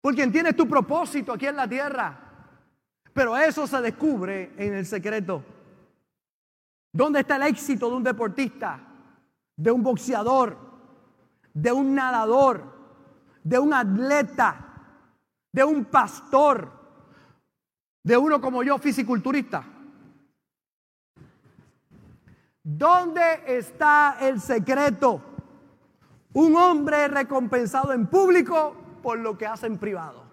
Porque 0.00 0.26
tienes 0.28 0.56
tu 0.56 0.66
propósito 0.66 1.32
aquí 1.32 1.46
en 1.46 1.56
la 1.56 1.68
tierra. 1.68 2.18
Pero 3.12 3.36
eso 3.36 3.66
se 3.66 3.80
descubre 3.80 4.52
en 4.56 4.74
el 4.74 4.86
secreto. 4.86 5.44
¿Dónde 6.92 7.20
está 7.20 7.36
el 7.36 7.42
éxito 7.42 7.90
de 7.90 7.96
un 7.96 8.02
deportista, 8.02 8.80
de 9.56 9.70
un 9.70 9.82
boxeador, 9.82 10.56
de 11.52 11.70
un 11.70 11.94
nadador, 11.94 12.73
de 13.44 13.58
un 13.58 13.72
atleta, 13.72 14.56
de 15.52 15.62
un 15.62 15.84
pastor, 15.84 16.68
de 18.02 18.16
uno 18.16 18.40
como 18.40 18.64
yo, 18.64 18.78
fisiculturista? 18.78 19.64
¿Dónde 22.62 23.44
está 23.46 24.16
el 24.20 24.40
secreto? 24.40 25.20
Un 26.32 26.56
hombre 26.56 27.06
recompensado 27.08 27.92
en 27.92 28.06
público 28.06 28.74
por 29.02 29.18
lo 29.18 29.36
que 29.36 29.46
hace 29.46 29.66
en 29.66 29.78
privado. 29.78 30.24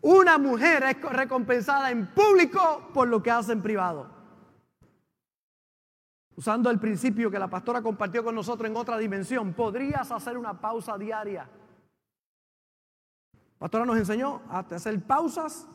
Una 0.00 0.38
mujer 0.38 0.82
es 0.84 1.00
recompensada 1.02 1.90
en 1.90 2.06
público 2.06 2.90
por 2.94 3.08
lo 3.08 3.22
que 3.22 3.30
hace 3.30 3.52
en 3.52 3.62
privado. 3.62 4.08
Usando 6.36 6.70
el 6.70 6.78
principio 6.78 7.30
que 7.30 7.38
la 7.38 7.48
pastora 7.48 7.82
compartió 7.82 8.24
con 8.24 8.34
nosotros 8.34 8.70
en 8.70 8.76
otra 8.76 8.98
dimensión, 8.98 9.52
podrías 9.52 10.10
hacer 10.10 10.36
una 10.38 10.58
pausa 10.60 10.96
diaria. 10.96 11.48
Pastora 13.58 13.86
nos 13.86 13.96
enseñó 13.96 14.42
a 14.48 14.60
hacer 14.60 15.00
pausas 15.02 15.66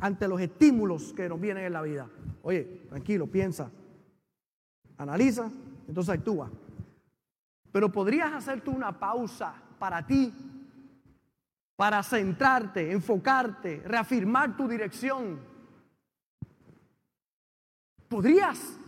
ante 0.00 0.28
los 0.28 0.40
estímulos 0.40 1.12
que 1.12 1.28
nos 1.28 1.40
vienen 1.40 1.64
en 1.64 1.72
la 1.72 1.82
vida. 1.82 2.08
Oye, 2.42 2.82
tranquilo, 2.88 3.26
piensa, 3.26 3.70
analiza, 4.98 5.50
entonces 5.88 6.14
actúa. 6.14 6.50
Pero 7.72 7.90
podrías 7.90 8.32
hacer 8.32 8.60
tú 8.60 8.70
una 8.70 8.98
pausa 8.98 9.54
para 9.78 10.06
ti, 10.06 10.32
para 11.76 12.02
centrarte, 12.02 12.92
enfocarte, 12.92 13.82
reafirmar 13.84 14.56
tu 14.56 14.68
dirección. 14.68 15.40
Podrías 18.08 18.78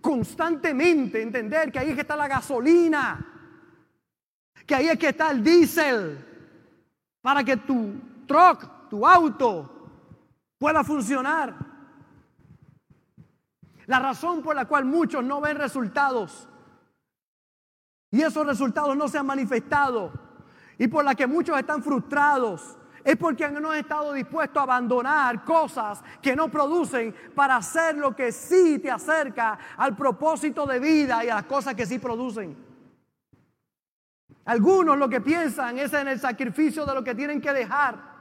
constantemente 0.00 1.20
entender 1.20 1.70
que 1.70 1.78
ahí 1.78 1.90
es 1.90 1.94
que 1.94 2.00
está 2.00 2.16
la 2.16 2.28
gasolina, 2.28 3.26
que 4.66 4.74
ahí 4.74 4.88
es 4.88 4.98
que 4.98 5.08
está 5.10 5.30
el 5.30 5.44
diésel, 5.44 6.31
para 7.22 7.42
que 7.42 7.56
tu 7.56 7.94
truck, 8.26 8.88
tu 8.90 9.06
auto, 9.06 9.70
pueda 10.58 10.84
funcionar. 10.84 11.54
La 13.86 13.98
razón 13.98 14.42
por 14.42 14.54
la 14.54 14.66
cual 14.66 14.84
muchos 14.84 15.24
no 15.24 15.40
ven 15.40 15.56
resultados 15.56 16.48
y 18.10 18.22
esos 18.22 18.46
resultados 18.46 18.96
no 18.96 19.08
se 19.08 19.18
han 19.18 19.26
manifestado 19.26 20.12
y 20.78 20.86
por 20.86 21.04
la 21.04 21.14
que 21.14 21.26
muchos 21.26 21.58
están 21.58 21.82
frustrados 21.82 22.76
es 23.04 23.16
porque 23.16 23.48
no 23.50 23.70
han 23.70 23.78
estado 23.78 24.12
dispuestos 24.12 24.60
a 24.60 24.62
abandonar 24.62 25.44
cosas 25.44 26.02
que 26.20 26.36
no 26.36 26.48
producen 26.48 27.14
para 27.34 27.56
hacer 27.56 27.96
lo 27.96 28.14
que 28.14 28.30
sí 28.30 28.78
te 28.78 28.90
acerca 28.90 29.58
al 29.76 29.96
propósito 29.96 30.66
de 30.66 30.78
vida 30.78 31.24
y 31.24 31.28
a 31.28 31.36
las 31.36 31.44
cosas 31.44 31.74
que 31.74 31.86
sí 31.86 31.98
producen. 31.98 32.71
Algunos 34.44 34.98
lo 34.98 35.08
que 35.08 35.20
piensan 35.20 35.78
es 35.78 35.92
en 35.92 36.08
el 36.08 36.18
sacrificio 36.18 36.84
de 36.84 36.94
lo 36.94 37.04
que 37.04 37.14
tienen 37.14 37.40
que 37.40 37.52
dejar 37.52 38.12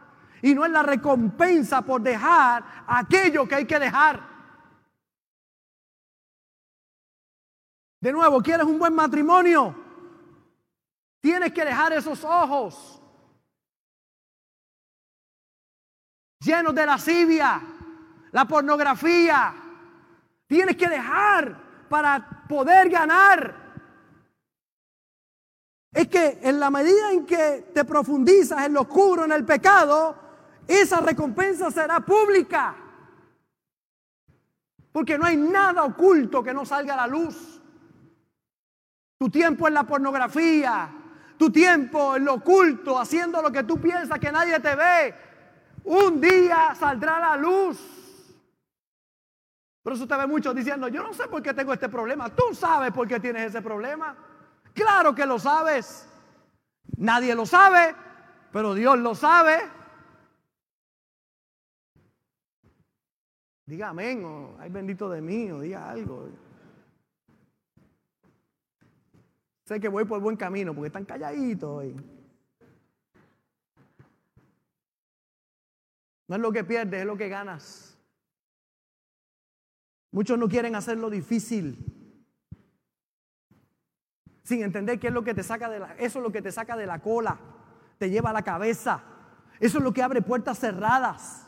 y 0.42 0.54
no 0.54 0.66
en 0.66 0.74
la 0.74 0.84
recompensa 0.84 1.82
por 1.82 2.02
dejar 2.02 2.64
aquello 2.88 3.48
que 3.48 3.56
hay 3.56 3.66
que 3.66 3.80
dejar. 3.80 4.32
De 8.00 8.12
nuevo, 8.12 8.42
¿quieres 8.42 8.66
un 8.66 8.80
buen 8.80 8.94
matrimonio? 8.94 9.76
Tienes 11.20 11.52
que 11.54 11.64
dejar 11.64 11.94
esos 11.94 12.24
ojos 12.24 13.02
llenos 16.42 16.74
de 16.74 16.86
lascivia, 16.86 17.62
la 18.32 18.46
pornografía. 18.46 19.54
Tienes 20.48 20.76
que 20.76 20.90
dejar 20.90 21.88
para 21.88 22.46
poder 22.48 22.90
ganar. 22.90 23.61
Es 25.94 26.08
que 26.08 26.40
en 26.42 26.60
la 26.60 26.70
medida 26.70 27.12
en 27.12 27.26
que 27.26 27.70
te 27.74 27.84
profundizas 27.84 28.66
en 28.66 28.74
lo 28.74 28.82
oscuro, 28.82 29.26
en 29.26 29.34
el 29.34 29.46
pecado, 29.46 30.16
esa 30.68 31.02
recompensa 31.02 31.70
será 31.70 32.00
pública. 32.00 32.76
Porque 34.92 35.18
no 35.18 35.26
hay 35.26 35.36
nada 35.36 35.84
oculto 35.84 36.44
que 36.44 36.54
no 36.54 36.66
salga 36.66 36.94
a 36.94 36.98
la 36.98 37.08
luz. 37.08 37.62
Tu 39.18 39.30
tiempo 39.30 39.68
en 39.68 39.74
la 39.74 39.84
pornografía, 39.84 40.90
tu 41.38 41.52
tiempo 41.52 42.16
en 42.16 42.26
lo 42.26 42.36
oculto, 42.36 42.98
haciendo 42.98 43.42
lo 43.42 43.52
que 43.52 43.64
tú 43.64 43.80
piensas 43.80 44.20
que 44.20 44.32
nadie 44.32 44.60
te 44.60 44.76
ve, 44.76 45.14
un 45.84 46.22
día 46.22 46.74
saldrá 46.80 47.20
la 47.20 47.38
luz. 47.38 47.80
Por 49.84 49.94
eso 49.94 50.04
usted 50.04 50.18
ve 50.18 50.28
muchos 50.28 50.56
diciendo, 50.56 50.88
yo 50.88 51.04
no 51.04 51.14
sé 51.14 51.28
por 51.28 51.42
qué 51.42 51.54
tengo 51.54 51.74
este 51.74 51.90
problema. 51.90 52.30
Tú 52.30 52.54
sabes 52.54 52.92
por 52.92 53.08
qué 53.08 53.20
tienes 53.20 53.48
ese 53.48 53.62
problema. 53.62 54.16
Claro 54.74 55.14
que 55.16 55.26
lo 55.26 55.40
sabes. 55.40 56.08
Nadie 56.98 57.36
lo 57.36 57.46
sabe, 57.46 57.96
pero 58.52 58.74
Dios 58.74 58.98
lo 59.00 59.16
sabe. 59.16 59.60
Diga 63.66 63.90
amén 63.90 64.26
o 64.26 64.58
ay 64.60 64.70
bendito 64.70 65.10
de 65.10 65.22
mí 65.22 65.50
o 65.50 65.62
diga 65.62 65.90
algo. 65.90 66.30
Sé 69.66 69.80
que 69.80 69.88
voy 69.88 70.04
por 70.04 70.20
buen 70.20 70.36
camino 70.36 70.74
porque 70.74 70.88
están 70.88 71.06
calladitos 71.06 71.70
hoy. 71.70 71.96
No 76.28 76.36
es 76.36 76.42
lo 76.42 76.52
que 76.52 76.64
pierdes, 76.64 77.02
es 77.02 77.06
lo 77.06 77.18
que 77.18 77.30
ganas. 77.30 77.98
Muchos 80.12 80.38
no 80.38 80.50
quieren 80.50 80.76
hacerlo 80.76 81.10
difícil. 81.10 82.01
Sin 84.52 84.64
entender 84.64 85.00
qué 85.00 85.08
es 85.08 85.14
lo 85.14 85.24
que 85.24 85.34
te 85.34 85.44
saca 85.44 85.70
de 85.70 85.80
la, 85.80 85.94
eso 85.94 86.20
es 86.20 86.24
lo 86.24 86.30
que 86.30 86.42
te 86.42 86.52
saca 86.52 86.76
de 86.76 86.86
la 86.86 87.00
cola, 87.00 87.38
te 87.98 88.10
lleva 88.10 88.32
a 88.32 88.34
la 88.34 88.42
cabeza. 88.42 89.02
Eso 89.62 89.78
es 89.78 89.84
lo 89.86 89.94
que 89.94 90.04
abre 90.04 90.22
puertas 90.22 90.60
cerradas. 90.60 91.48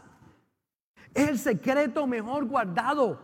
Es 1.14 1.28
el 1.28 1.38
secreto 1.38 2.08
mejor 2.08 2.46
guardado. 2.46 3.20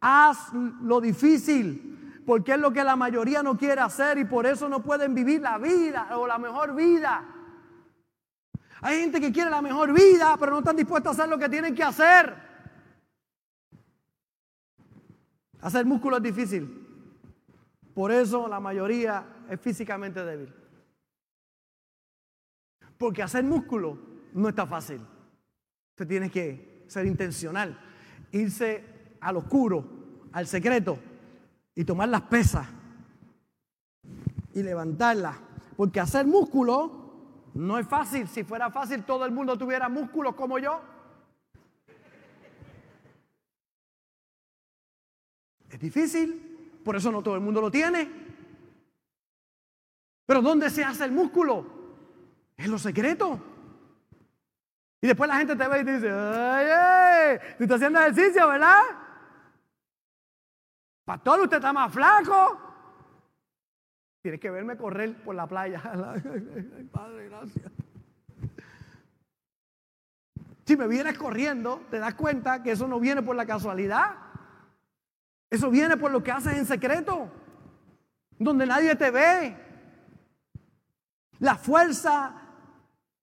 Haz 0.00 0.52
lo 0.82 1.00
difícil 1.00 2.22
porque 2.26 2.54
es 2.54 2.58
lo 2.58 2.72
que 2.72 2.82
la 2.82 2.96
mayoría 2.96 3.40
no 3.40 3.56
quiere 3.56 3.82
hacer 3.82 4.18
y 4.18 4.24
por 4.24 4.46
eso 4.46 4.68
no 4.68 4.82
pueden 4.82 5.14
vivir 5.14 5.40
la 5.40 5.56
vida 5.58 6.18
o 6.18 6.26
la 6.26 6.38
mejor 6.38 6.74
vida. 6.74 7.22
Hay 8.80 8.98
gente 8.98 9.20
que 9.20 9.30
quiere 9.30 9.48
la 9.48 9.62
mejor 9.62 9.92
vida, 9.92 10.36
pero 10.40 10.50
no 10.50 10.58
están 10.58 10.74
dispuestos 10.74 11.10
a 11.10 11.22
hacer 11.22 11.30
lo 11.30 11.38
que 11.38 11.48
tienen 11.48 11.72
que 11.72 11.84
hacer. 11.84 12.34
Hacer 15.60 15.86
músculo 15.86 16.16
es 16.16 16.22
difícil. 16.24 16.79
Por 18.00 18.12
eso 18.12 18.48
la 18.48 18.60
mayoría 18.60 19.44
es 19.50 19.60
físicamente 19.60 20.24
débil. 20.24 20.50
Porque 22.96 23.22
hacer 23.22 23.44
músculo 23.44 23.98
no 24.32 24.48
está 24.48 24.66
fácil. 24.66 25.02
Usted 25.90 26.08
tiene 26.08 26.30
que 26.30 26.86
ser 26.88 27.04
intencional, 27.04 27.78
irse 28.32 28.82
al 29.20 29.36
oscuro, 29.36 29.84
al 30.32 30.46
secreto 30.46 30.98
y 31.74 31.84
tomar 31.84 32.08
las 32.08 32.22
pesas 32.22 32.66
y 34.54 34.62
levantarlas. 34.62 35.36
Porque 35.76 36.00
hacer 36.00 36.26
músculo 36.26 37.50
no 37.52 37.76
es 37.76 37.86
fácil. 37.86 38.26
Si 38.28 38.44
fuera 38.44 38.70
fácil, 38.70 39.04
todo 39.04 39.26
el 39.26 39.32
mundo 39.32 39.58
tuviera 39.58 39.90
músculos 39.90 40.34
como 40.36 40.58
yo. 40.58 40.80
Es 45.68 45.78
difícil, 45.78 46.49
por 46.84 46.96
eso 46.96 47.10
no 47.10 47.22
todo 47.22 47.34
el 47.34 47.40
mundo 47.40 47.60
lo 47.60 47.70
tiene. 47.70 48.10
Pero 50.26 50.42
¿dónde 50.42 50.70
se 50.70 50.84
hace 50.84 51.04
el 51.04 51.12
músculo? 51.12 51.66
En 52.56 52.70
lo 52.70 52.78
secreto. 52.78 53.40
Y 55.00 55.06
después 55.06 55.28
la 55.28 55.36
gente 55.36 55.56
te 55.56 55.66
ve 55.66 55.80
y 55.80 55.84
te 55.84 55.94
dice, 55.94 56.10
ay, 56.10 57.38
tú 57.56 57.64
estás 57.64 57.76
haciendo 57.76 58.00
ejercicio, 58.00 58.48
¿verdad? 58.48 58.82
Pastor, 61.04 61.40
usted 61.40 61.56
está 61.56 61.72
más 61.72 61.92
flaco. 61.92 62.60
Tienes 64.22 64.40
que 64.40 64.50
verme 64.50 64.76
correr 64.76 65.22
por 65.24 65.34
la 65.34 65.46
playa. 65.46 65.80
Padre, 66.92 67.28
gracias. 67.28 67.72
Si 70.66 70.76
me 70.76 70.86
vienes 70.86 71.18
corriendo, 71.18 71.82
te 71.90 71.98
das 71.98 72.14
cuenta 72.14 72.62
que 72.62 72.70
eso 72.70 72.86
no 72.86 73.00
viene 73.00 73.22
por 73.22 73.34
la 73.34 73.46
casualidad. 73.46 74.29
Eso 75.50 75.68
viene 75.68 75.96
por 75.96 76.12
lo 76.12 76.22
que 76.22 76.30
haces 76.30 76.56
en 76.56 76.64
secreto, 76.64 77.28
donde 78.38 78.66
nadie 78.66 78.94
te 78.94 79.10
ve. 79.10 79.56
La 81.40 81.56
fuerza 81.56 82.40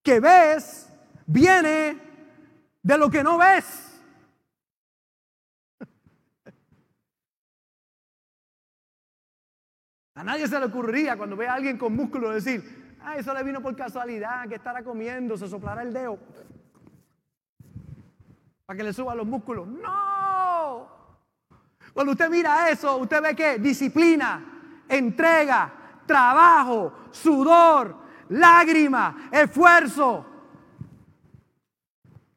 que 0.04 0.20
ves 0.20 0.92
viene 1.26 1.98
de 2.84 2.98
lo 2.98 3.10
que 3.10 3.24
no 3.24 3.38
ves. 3.38 4.02
A 10.16 10.24
nadie 10.24 10.48
se 10.48 10.60
le 10.60 10.66
ocurriría 10.66 11.16
cuando 11.16 11.38
ve 11.38 11.48
a 11.48 11.54
alguien 11.54 11.78
con 11.78 11.96
músculo 11.96 12.32
decir, 12.32 12.98
ah, 13.02 13.16
eso 13.18 13.34
le 13.34 13.44
vino 13.44 13.62
por 13.62 13.76
casualidad, 13.76 14.50
que 14.50 14.56
estará 14.56 14.84
comiendo, 14.84 15.38
se 15.38 15.48
soplará 15.48 15.84
el 15.84 15.94
dedo. 15.94 16.20
para 18.66 18.78
que 18.78 18.84
le 18.84 18.92
suban 18.92 19.16
los 19.16 19.28
músculos. 19.28 19.68
No. 19.68 20.97
Cuando 21.98 22.12
usted 22.12 22.30
mira 22.30 22.70
eso, 22.70 22.96
usted 22.98 23.24
ve 23.24 23.36
que 23.36 23.58
disciplina, 23.58 24.84
entrega, 24.88 25.74
trabajo, 26.06 26.94
sudor, 27.10 27.98
lágrima, 28.30 29.28
esfuerzo. 29.32 30.24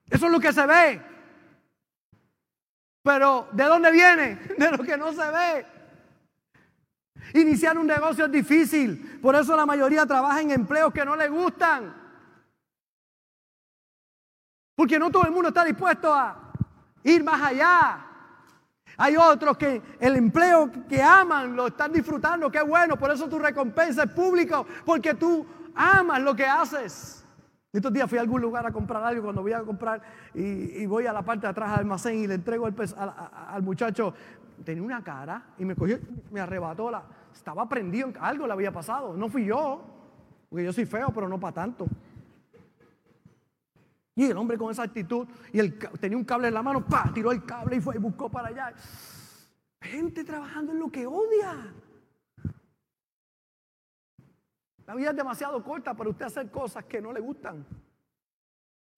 Eso 0.08 0.26
es 0.26 0.32
lo 0.32 0.40
que 0.40 0.54
se 0.54 0.66
ve. 0.66 1.02
Pero 3.02 3.48
¿de 3.52 3.64
dónde 3.64 3.92
viene? 3.92 4.36
De 4.56 4.70
lo 4.70 4.82
que 4.82 4.96
no 4.96 5.12
se 5.12 5.30
ve. 5.30 5.66
Iniciar 7.34 7.76
un 7.76 7.86
negocio 7.86 8.24
es 8.24 8.32
difícil. 8.32 9.20
Por 9.20 9.34
eso 9.34 9.54
la 9.54 9.66
mayoría 9.66 10.06
trabaja 10.06 10.40
en 10.40 10.52
empleos 10.52 10.90
que 10.90 11.04
no 11.04 11.16
le 11.16 11.28
gustan. 11.28 11.94
Porque 14.74 14.98
no 14.98 15.10
todo 15.10 15.24
el 15.24 15.32
mundo 15.32 15.48
está 15.48 15.64
dispuesto 15.66 16.14
a 16.14 16.50
ir 17.04 17.22
más 17.22 17.42
allá. 17.42 18.06
Hay 19.02 19.16
otros 19.16 19.56
que 19.56 19.80
el 19.98 20.14
empleo 20.16 20.70
que 20.86 21.02
aman 21.02 21.56
lo 21.56 21.68
están 21.68 21.90
disfrutando, 21.90 22.50
qué 22.50 22.60
bueno, 22.60 22.98
por 22.98 23.10
eso 23.10 23.30
tu 23.30 23.38
recompensa 23.38 24.02
es 24.02 24.10
pública, 24.10 24.62
porque 24.84 25.14
tú 25.14 25.46
amas 25.74 26.20
lo 26.20 26.36
que 26.36 26.44
haces. 26.44 27.24
Estos 27.72 27.90
días 27.94 28.10
fui 28.10 28.18
a 28.18 28.20
algún 28.20 28.42
lugar 28.42 28.66
a 28.66 28.70
comprar 28.70 29.02
algo, 29.02 29.22
cuando 29.22 29.40
voy 29.40 29.54
a 29.54 29.62
comprar 29.62 30.02
y, 30.34 30.84
voy 30.84 31.06
a 31.06 31.14
la 31.14 31.22
parte 31.22 31.46
de 31.46 31.48
atrás 31.48 31.70
del 31.70 31.80
almacén 31.80 32.16
y 32.18 32.26
le 32.26 32.34
entrego 32.34 32.66
al, 32.66 32.74
al, 33.48 33.62
muchacho, 33.62 34.12
tenía 34.66 34.82
una 34.82 35.02
cara 35.02 35.44
y 35.56 35.64
me 35.64 35.74
cogió, 35.74 35.98
me 36.30 36.40
arrebató, 36.40 36.90
la, 36.90 37.02
estaba 37.32 37.66
prendido, 37.66 38.12
algo 38.20 38.46
le 38.46 38.52
había 38.52 38.70
pasado, 38.70 39.16
no 39.16 39.30
fui 39.30 39.46
yo, 39.46 39.80
porque 40.50 40.66
yo 40.66 40.74
soy 40.74 40.84
feo, 40.84 41.10
pero 41.14 41.26
no 41.26 41.40
para 41.40 41.54
tanto. 41.54 41.86
Y 44.20 44.24
el 44.24 44.36
hombre 44.36 44.58
con 44.58 44.70
esa 44.70 44.82
actitud, 44.82 45.26
y 45.50 45.70
tenía 45.98 46.18
un 46.18 46.26
cable 46.26 46.48
en 46.48 46.52
la 46.52 46.62
mano, 46.62 46.84
pa, 46.84 47.10
tiró 47.14 47.32
el 47.32 47.42
cable 47.42 47.76
y 47.76 47.80
fue 47.80 47.96
y 47.96 47.98
buscó 47.98 48.28
para 48.28 48.48
allá. 48.48 48.74
Gente 49.80 50.24
trabajando 50.24 50.72
en 50.72 50.78
lo 50.78 50.90
que 50.92 51.06
odia. 51.06 51.72
La 54.84 54.94
vida 54.94 55.08
es 55.08 55.16
demasiado 55.16 55.64
corta 55.64 55.94
para 55.94 56.10
usted 56.10 56.26
hacer 56.26 56.50
cosas 56.50 56.84
que 56.84 57.00
no 57.00 57.14
le 57.14 57.20
gustan. 57.20 57.64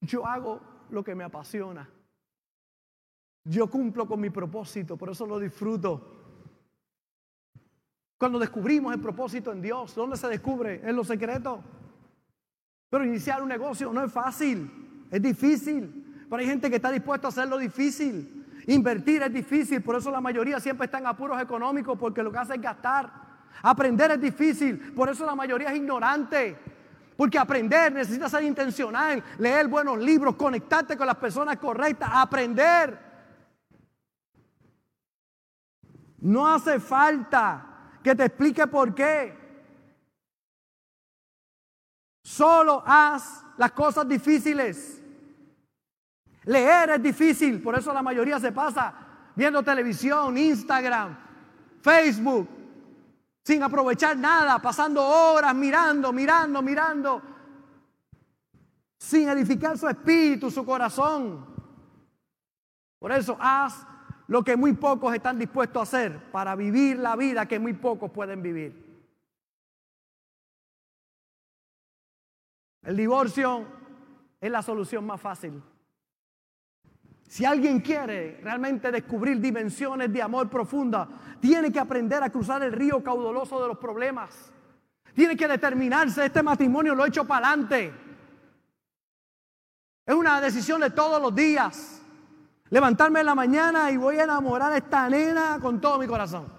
Yo 0.00 0.26
hago 0.26 0.60
lo 0.90 1.04
que 1.04 1.14
me 1.14 1.22
apasiona. 1.22 1.88
Yo 3.44 3.70
cumplo 3.70 4.08
con 4.08 4.20
mi 4.20 4.30
propósito, 4.30 4.96
por 4.96 5.10
eso 5.10 5.24
lo 5.24 5.38
disfruto. 5.38 6.04
Cuando 8.18 8.40
descubrimos 8.40 8.92
el 8.92 9.00
propósito 9.00 9.52
en 9.52 9.62
Dios, 9.62 9.94
¿dónde 9.94 10.16
se 10.16 10.26
descubre? 10.26 10.80
En 10.82 10.96
los 10.96 11.06
secretos. 11.06 11.60
Pero 12.90 13.04
iniciar 13.04 13.40
un 13.40 13.50
negocio 13.50 13.92
no 13.92 14.02
es 14.02 14.12
fácil. 14.12 14.81
Es 15.12 15.20
difícil, 15.20 16.24
pero 16.30 16.40
hay 16.40 16.48
gente 16.48 16.70
que 16.70 16.76
está 16.76 16.90
dispuesta 16.90 17.26
a 17.26 17.30
hacerlo 17.30 17.58
difícil. 17.58 18.46
Invertir 18.66 19.22
es 19.22 19.30
difícil, 19.30 19.82
por 19.82 19.94
eso 19.96 20.10
la 20.10 20.22
mayoría 20.22 20.58
siempre 20.58 20.86
está 20.86 20.98
en 20.98 21.06
apuros 21.06 21.40
económicos 21.40 21.98
porque 21.98 22.22
lo 22.22 22.32
que 22.32 22.38
hace 22.38 22.54
es 22.54 22.62
gastar. 22.62 23.12
Aprender 23.62 24.12
es 24.12 24.20
difícil, 24.22 24.94
por 24.94 25.10
eso 25.10 25.26
la 25.26 25.34
mayoría 25.34 25.68
es 25.68 25.76
ignorante. 25.76 26.56
Porque 27.14 27.38
aprender 27.38 27.92
necesita 27.92 28.26
ser 28.30 28.42
intencional, 28.44 29.22
leer 29.36 29.68
buenos 29.68 29.98
libros, 29.98 30.34
conectarte 30.34 30.96
con 30.96 31.06
las 31.06 31.16
personas 31.16 31.58
correctas, 31.58 32.08
aprender. 32.10 32.98
No 36.20 36.48
hace 36.48 36.80
falta 36.80 37.98
que 38.02 38.14
te 38.14 38.24
explique 38.24 38.66
por 38.66 38.94
qué. 38.94 39.36
Solo 42.22 42.82
haz 42.86 43.44
las 43.58 43.72
cosas 43.72 44.08
difíciles. 44.08 45.01
Leer 46.44 46.90
es 46.90 47.02
difícil, 47.02 47.62
por 47.62 47.76
eso 47.76 47.92
la 47.92 48.02
mayoría 48.02 48.40
se 48.40 48.52
pasa 48.52 48.94
viendo 49.34 49.62
televisión, 49.62 50.36
Instagram, 50.36 51.16
Facebook, 51.80 52.48
sin 53.44 53.62
aprovechar 53.62 54.16
nada, 54.16 54.58
pasando 54.60 55.04
horas 55.04 55.54
mirando, 55.54 56.12
mirando, 56.12 56.62
mirando, 56.62 57.22
sin 58.98 59.28
edificar 59.28 59.78
su 59.78 59.88
espíritu, 59.88 60.50
su 60.50 60.64
corazón. 60.64 61.46
Por 62.98 63.12
eso 63.12 63.36
haz 63.40 63.86
lo 64.28 64.42
que 64.42 64.56
muy 64.56 64.74
pocos 64.74 65.14
están 65.14 65.38
dispuestos 65.38 65.80
a 65.80 65.82
hacer 65.82 66.30
para 66.30 66.54
vivir 66.54 66.98
la 66.98 67.16
vida 67.16 67.46
que 67.46 67.58
muy 67.58 67.72
pocos 67.72 68.10
pueden 68.10 68.42
vivir. 68.42 68.82
El 72.82 72.96
divorcio 72.96 73.66
es 74.40 74.50
la 74.50 74.62
solución 74.62 75.06
más 75.06 75.20
fácil. 75.20 75.62
Si 77.32 77.46
alguien 77.46 77.80
quiere 77.80 78.38
realmente 78.42 78.92
descubrir 78.92 79.40
dimensiones 79.40 80.12
de 80.12 80.20
amor 80.20 80.50
profunda, 80.50 81.08
tiene 81.40 81.72
que 81.72 81.80
aprender 81.80 82.22
a 82.22 82.28
cruzar 82.28 82.62
el 82.62 82.72
río 82.72 83.02
caudaloso 83.02 83.58
de 83.62 83.68
los 83.68 83.78
problemas. 83.78 84.52
Tiene 85.14 85.34
que 85.34 85.48
determinarse, 85.48 86.26
este 86.26 86.42
matrimonio 86.42 86.94
lo 86.94 87.06
he 87.06 87.08
hecho 87.08 87.26
para 87.26 87.48
adelante. 87.48 87.90
Es 90.04 90.14
una 90.14 90.42
decisión 90.42 90.82
de 90.82 90.90
todos 90.90 91.22
los 91.22 91.34
días. 91.34 92.02
Levantarme 92.68 93.20
en 93.20 93.26
la 93.26 93.34
mañana 93.34 93.90
y 93.90 93.96
voy 93.96 94.18
a 94.18 94.24
enamorar 94.24 94.74
a 94.74 94.76
esta 94.76 95.08
nena 95.08 95.58
con 95.58 95.80
todo 95.80 95.98
mi 95.98 96.06
corazón. 96.06 96.52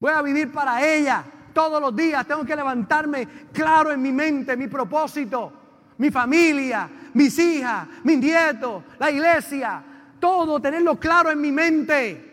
Voy 0.00 0.12
a 0.12 0.20
vivir 0.22 0.50
para 0.50 0.84
ella 0.84 1.24
todos 1.54 1.80
los 1.80 1.94
días. 1.94 2.26
Tengo 2.26 2.44
que 2.44 2.56
levantarme 2.56 3.28
claro 3.52 3.92
en 3.92 4.02
mi 4.02 4.10
mente, 4.10 4.56
mi 4.56 4.66
propósito, 4.66 5.61
mi 5.98 6.10
familia, 6.10 6.90
mis 7.14 7.38
hijas, 7.38 7.88
mis 8.04 8.18
nietos, 8.18 8.84
la 8.98 9.10
iglesia, 9.10 9.84
todo 10.18 10.60
tenerlo 10.60 10.98
claro 10.98 11.30
en 11.30 11.40
mi 11.40 11.52
mente. 11.52 12.28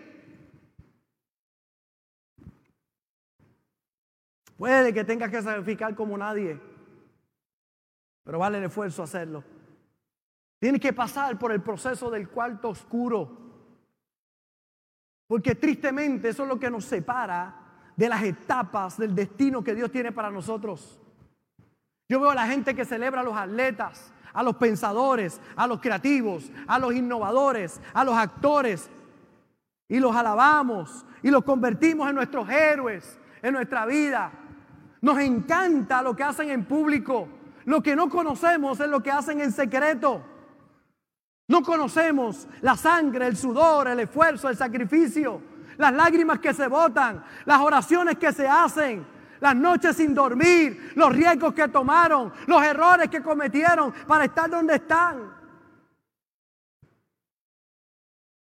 Puede 4.57 4.93
que 4.93 5.03
tengas 5.03 5.31
que 5.31 5.41
sacrificar 5.41 5.95
como 5.95 6.17
nadie, 6.17 6.59
pero 8.23 8.39
vale 8.39 8.57
el 8.57 8.65
esfuerzo 8.65 9.03
hacerlo. 9.03 9.43
Tienes 10.59 10.81
que 10.81 10.91
pasar 10.91 11.39
por 11.39 11.53
el 11.53 11.61
proceso 11.61 12.11
del 12.11 12.27
cuarto 12.29 12.69
oscuro. 12.69 13.37
Porque 15.27 15.55
tristemente 15.55 16.29
eso 16.29 16.43
es 16.43 16.49
lo 16.49 16.59
que 16.59 16.69
nos 16.69 16.85
separa 16.85 17.55
de 17.95 18.09
las 18.09 18.23
etapas 18.23 18.97
del 18.97 19.15
destino 19.15 19.63
que 19.63 19.75
Dios 19.75 19.91
tiene 19.91 20.11
para 20.11 20.29
nosotros. 20.29 20.99
Yo 22.09 22.19
veo 22.19 22.31
a 22.31 22.35
la 22.35 22.47
gente 22.47 22.75
que 22.75 22.85
celebra 22.85 23.21
a 23.21 23.23
los 23.23 23.37
atletas, 23.37 24.11
a 24.33 24.43
los 24.43 24.55
pensadores, 24.55 25.39
a 25.55 25.67
los 25.67 25.79
creativos, 25.79 26.51
a 26.67 26.79
los 26.79 26.93
innovadores, 26.93 27.79
a 27.93 28.03
los 28.03 28.17
actores. 28.17 28.89
Y 29.87 29.99
los 29.99 30.15
alabamos 30.15 31.05
y 31.23 31.29
los 31.29 31.43
convertimos 31.43 32.09
en 32.09 32.15
nuestros 32.15 32.49
héroes 32.49 33.19
en 33.41 33.53
nuestra 33.53 33.85
vida. 33.85 34.31
Nos 35.01 35.19
encanta 35.19 36.01
lo 36.01 36.15
que 36.15 36.23
hacen 36.23 36.49
en 36.49 36.65
público. 36.65 37.27
Lo 37.65 37.81
que 37.81 37.95
no 37.95 38.09
conocemos 38.09 38.79
es 38.79 38.87
lo 38.87 39.01
que 39.01 39.11
hacen 39.11 39.41
en 39.41 39.51
secreto. 39.51 40.21
No 41.47 41.61
conocemos 41.61 42.47
la 42.61 42.75
sangre, 42.75 43.27
el 43.27 43.37
sudor, 43.37 43.87
el 43.87 43.99
esfuerzo, 44.01 44.49
el 44.49 44.57
sacrificio, 44.57 45.41
las 45.77 45.93
lágrimas 45.93 46.39
que 46.39 46.53
se 46.53 46.67
botan, 46.67 47.23
las 47.45 47.59
oraciones 47.59 48.17
que 48.17 48.31
se 48.31 48.47
hacen, 48.47 49.05
las 49.39 49.55
noches 49.55 49.95
sin 49.95 50.13
dormir, 50.13 50.93
los 50.95 51.13
riesgos 51.13 51.53
que 51.53 51.67
tomaron, 51.67 52.31
los 52.47 52.63
errores 52.63 53.09
que 53.09 53.21
cometieron 53.21 53.91
para 54.07 54.25
estar 54.25 54.49
donde 54.49 54.75
están. 54.75 55.39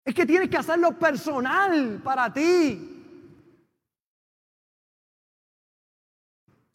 Es 0.04 0.16
que 0.16 0.26
tienes 0.26 0.50
que 0.50 0.58
hacerlo 0.58 0.94
personal 0.98 2.00
para 2.04 2.32
ti. 2.32 2.94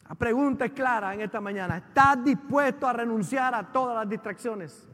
La 0.07 0.15
pregunta 0.15 0.65
es 0.65 0.71
clara 0.73 1.13
en 1.13 1.21
esta 1.21 1.41
mañana. 1.41 1.77
¿Estás 1.77 2.23
dispuesto 2.23 2.87
a 2.87 2.93
renunciar 2.93 3.55
a 3.55 3.71
todas 3.71 3.95
las 3.95 4.07
distracciones? 4.07 4.87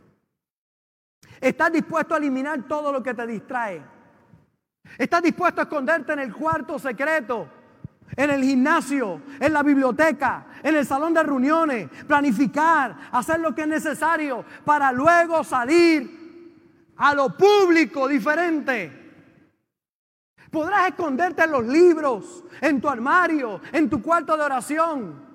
¿Estás 1.42 1.72
dispuesto 1.74 2.14
a 2.14 2.18
eliminar 2.18 2.64
todo 2.68 2.92
lo 2.92 3.04
que 3.04 3.14
te 3.14 3.28
distrae? 3.28 3.82
¿Estás 4.98 5.22
dispuesto 5.22 5.60
a 5.60 5.64
esconderte 5.66 6.14
en 6.14 6.20
el 6.20 6.34
cuarto 6.34 6.80
secreto? 6.80 7.59
En 8.16 8.30
el 8.30 8.44
gimnasio, 8.44 9.22
en 9.40 9.54
la 9.54 9.64
biblioteca, 9.64 10.46
en 10.64 10.76
el 10.76 10.86
salón 10.86 11.14
de 11.14 11.24
reuniones, 11.24 11.90
planificar, 12.08 12.96
hacer 13.12 13.40
lo 13.40 13.54
que 13.54 13.62
es 13.62 13.68
necesario 13.68 14.44
para 14.66 14.92
luego 14.92 15.44
salir 15.44 16.94
a 16.98 17.14
lo 17.14 17.36
público 17.36 18.08
diferente. 18.08 19.00
Podrás 20.52 20.90
esconderte 20.90 21.44
en 21.44 21.52
los 21.52 21.66
libros, 21.66 22.44
en 22.62 22.82
tu 22.82 22.90
armario, 22.90 23.62
en 23.72 23.90
tu 23.90 24.02
cuarto 24.02 24.36
de 24.36 24.44
oración. 24.44 25.30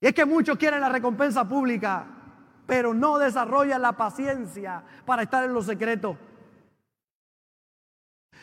Y 0.00 0.06
es 0.06 0.14
que 0.14 0.24
muchos 0.24 0.58
quieren 0.58 0.80
la 0.80 0.88
recompensa 0.88 1.48
pública, 1.48 2.06
pero 2.66 2.92
no 2.94 3.18
desarrollan 3.18 3.82
la 3.82 3.92
paciencia 3.92 4.82
para 5.04 5.22
estar 5.22 5.44
en 5.44 5.54
los 5.54 5.66
secretos. 5.66 6.16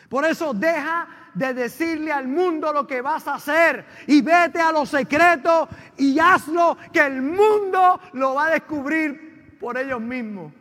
Por 0.08 0.24
eso 0.24 0.54
deja 0.54 1.06
de 1.34 1.54
decirle 1.54 2.10
al 2.10 2.26
mundo 2.26 2.72
lo 2.72 2.86
que 2.86 3.02
vas 3.02 3.28
a 3.28 3.34
hacer 3.34 3.84
y 4.06 4.22
vete 4.22 4.60
a 4.60 4.72
los 4.72 4.88
secretos 4.88 5.68
y 5.96 6.18
hazlo 6.18 6.76
que 6.92 7.00
el 7.00 7.22
mundo 7.22 8.00
lo 8.14 8.34
va 8.34 8.46
a 8.46 8.50
descubrir 8.50 9.56
por 9.60 9.76
ellos 9.76 10.00
mismos. 10.00 10.52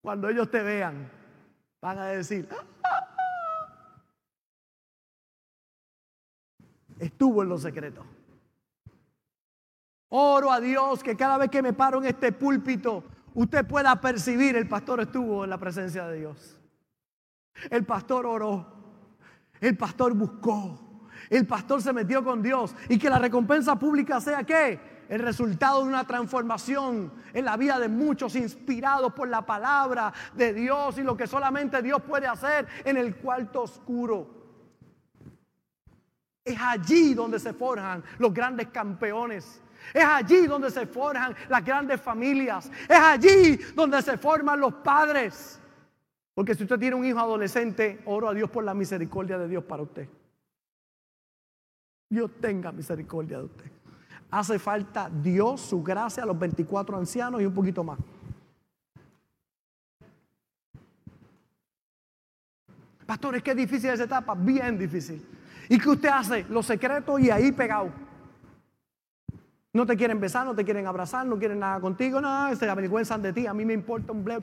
Cuando 0.00 0.28
ellos 0.28 0.50
te 0.50 0.62
vean, 0.62 1.10
van 1.82 1.98
a 1.98 2.06
decir, 2.06 2.48
estuvo 6.98 7.42
en 7.42 7.48
los 7.48 7.62
secretos. 7.62 8.06
Oro 10.10 10.50
a 10.50 10.60
Dios 10.60 11.02
que 11.02 11.16
cada 11.16 11.36
vez 11.36 11.50
que 11.50 11.60
me 11.60 11.74
paro 11.74 11.98
en 11.98 12.06
este 12.06 12.32
púlpito, 12.32 13.04
usted 13.34 13.66
pueda 13.66 14.00
percibir, 14.00 14.56
el 14.56 14.66
pastor 14.66 15.00
estuvo 15.00 15.44
en 15.44 15.50
la 15.50 15.58
presencia 15.58 16.06
de 16.06 16.18
Dios. 16.18 16.57
El 17.70 17.84
pastor 17.84 18.26
oró, 18.26 18.66
el 19.60 19.76
pastor 19.76 20.14
buscó, 20.14 21.02
el 21.30 21.46
pastor 21.46 21.82
se 21.82 21.92
metió 21.92 22.24
con 22.24 22.42
Dios 22.42 22.74
y 22.88 22.98
que 22.98 23.10
la 23.10 23.18
recompensa 23.18 23.78
pública 23.78 24.20
sea 24.20 24.44
qué? 24.44 24.98
El 25.08 25.20
resultado 25.20 25.82
de 25.82 25.88
una 25.88 26.06
transformación 26.06 27.12
en 27.32 27.44
la 27.44 27.56
vida 27.56 27.78
de 27.78 27.88
muchos 27.88 28.36
inspirados 28.36 29.12
por 29.14 29.28
la 29.28 29.44
palabra 29.44 30.12
de 30.34 30.52
Dios 30.52 30.98
y 30.98 31.02
lo 31.02 31.16
que 31.16 31.26
solamente 31.26 31.80
Dios 31.82 32.02
puede 32.02 32.26
hacer 32.26 32.66
en 32.84 32.96
el 32.96 33.16
cuarto 33.16 33.62
oscuro. 33.62 34.38
Es 36.44 36.58
allí 36.60 37.14
donde 37.14 37.38
se 37.38 37.52
forjan 37.52 38.02
los 38.18 38.32
grandes 38.32 38.68
campeones. 38.68 39.62
Es 39.92 40.04
allí 40.04 40.46
donde 40.46 40.70
se 40.70 40.86
forjan 40.86 41.34
las 41.48 41.64
grandes 41.64 42.00
familias. 42.00 42.70
Es 42.88 42.98
allí 42.98 43.56
donde 43.74 44.00
se 44.02 44.16
forman 44.16 44.60
los 44.60 44.74
padres. 44.74 45.60
Porque 46.38 46.54
si 46.54 46.62
usted 46.62 46.78
tiene 46.78 46.94
un 46.94 47.04
hijo 47.04 47.18
adolescente, 47.18 48.00
oro 48.04 48.28
a 48.28 48.32
Dios 48.32 48.48
por 48.48 48.62
la 48.62 48.72
misericordia 48.72 49.36
de 49.38 49.48
Dios 49.48 49.64
para 49.64 49.82
usted. 49.82 50.08
Dios 52.08 52.30
tenga 52.40 52.70
misericordia 52.70 53.38
de 53.38 53.44
usted. 53.46 53.64
Hace 54.30 54.60
falta 54.60 55.10
Dios, 55.10 55.60
su 55.60 55.82
gracia 55.82 56.22
a 56.22 56.26
los 56.26 56.38
24 56.38 56.96
ancianos 56.96 57.42
y 57.42 57.44
un 57.44 57.52
poquito 57.52 57.82
más. 57.82 57.98
Pastor, 63.04 63.34
es 63.34 63.42
que 63.42 63.50
es 63.50 63.56
difícil 63.56 63.90
esa 63.90 64.04
etapa, 64.04 64.36
bien 64.36 64.78
difícil. 64.78 65.26
¿Y 65.68 65.76
qué 65.76 65.88
usted 65.88 66.08
hace? 66.08 66.46
Los 66.48 66.66
secretos 66.66 67.18
y 67.18 67.32
ahí 67.32 67.50
pegado. 67.50 67.90
No 69.72 69.84
te 69.84 69.96
quieren 69.96 70.20
besar, 70.20 70.46
no 70.46 70.54
te 70.54 70.64
quieren 70.64 70.86
abrazar, 70.86 71.26
no 71.26 71.36
quieren 71.36 71.58
nada 71.58 71.80
contigo, 71.80 72.20
no, 72.20 72.54
se 72.54 72.70
avergüenzan 72.70 73.22
de 73.22 73.32
ti. 73.32 73.48
A 73.48 73.54
mí 73.54 73.64
me 73.64 73.74
importa 73.74 74.12
un 74.12 74.22
ble. 74.22 74.38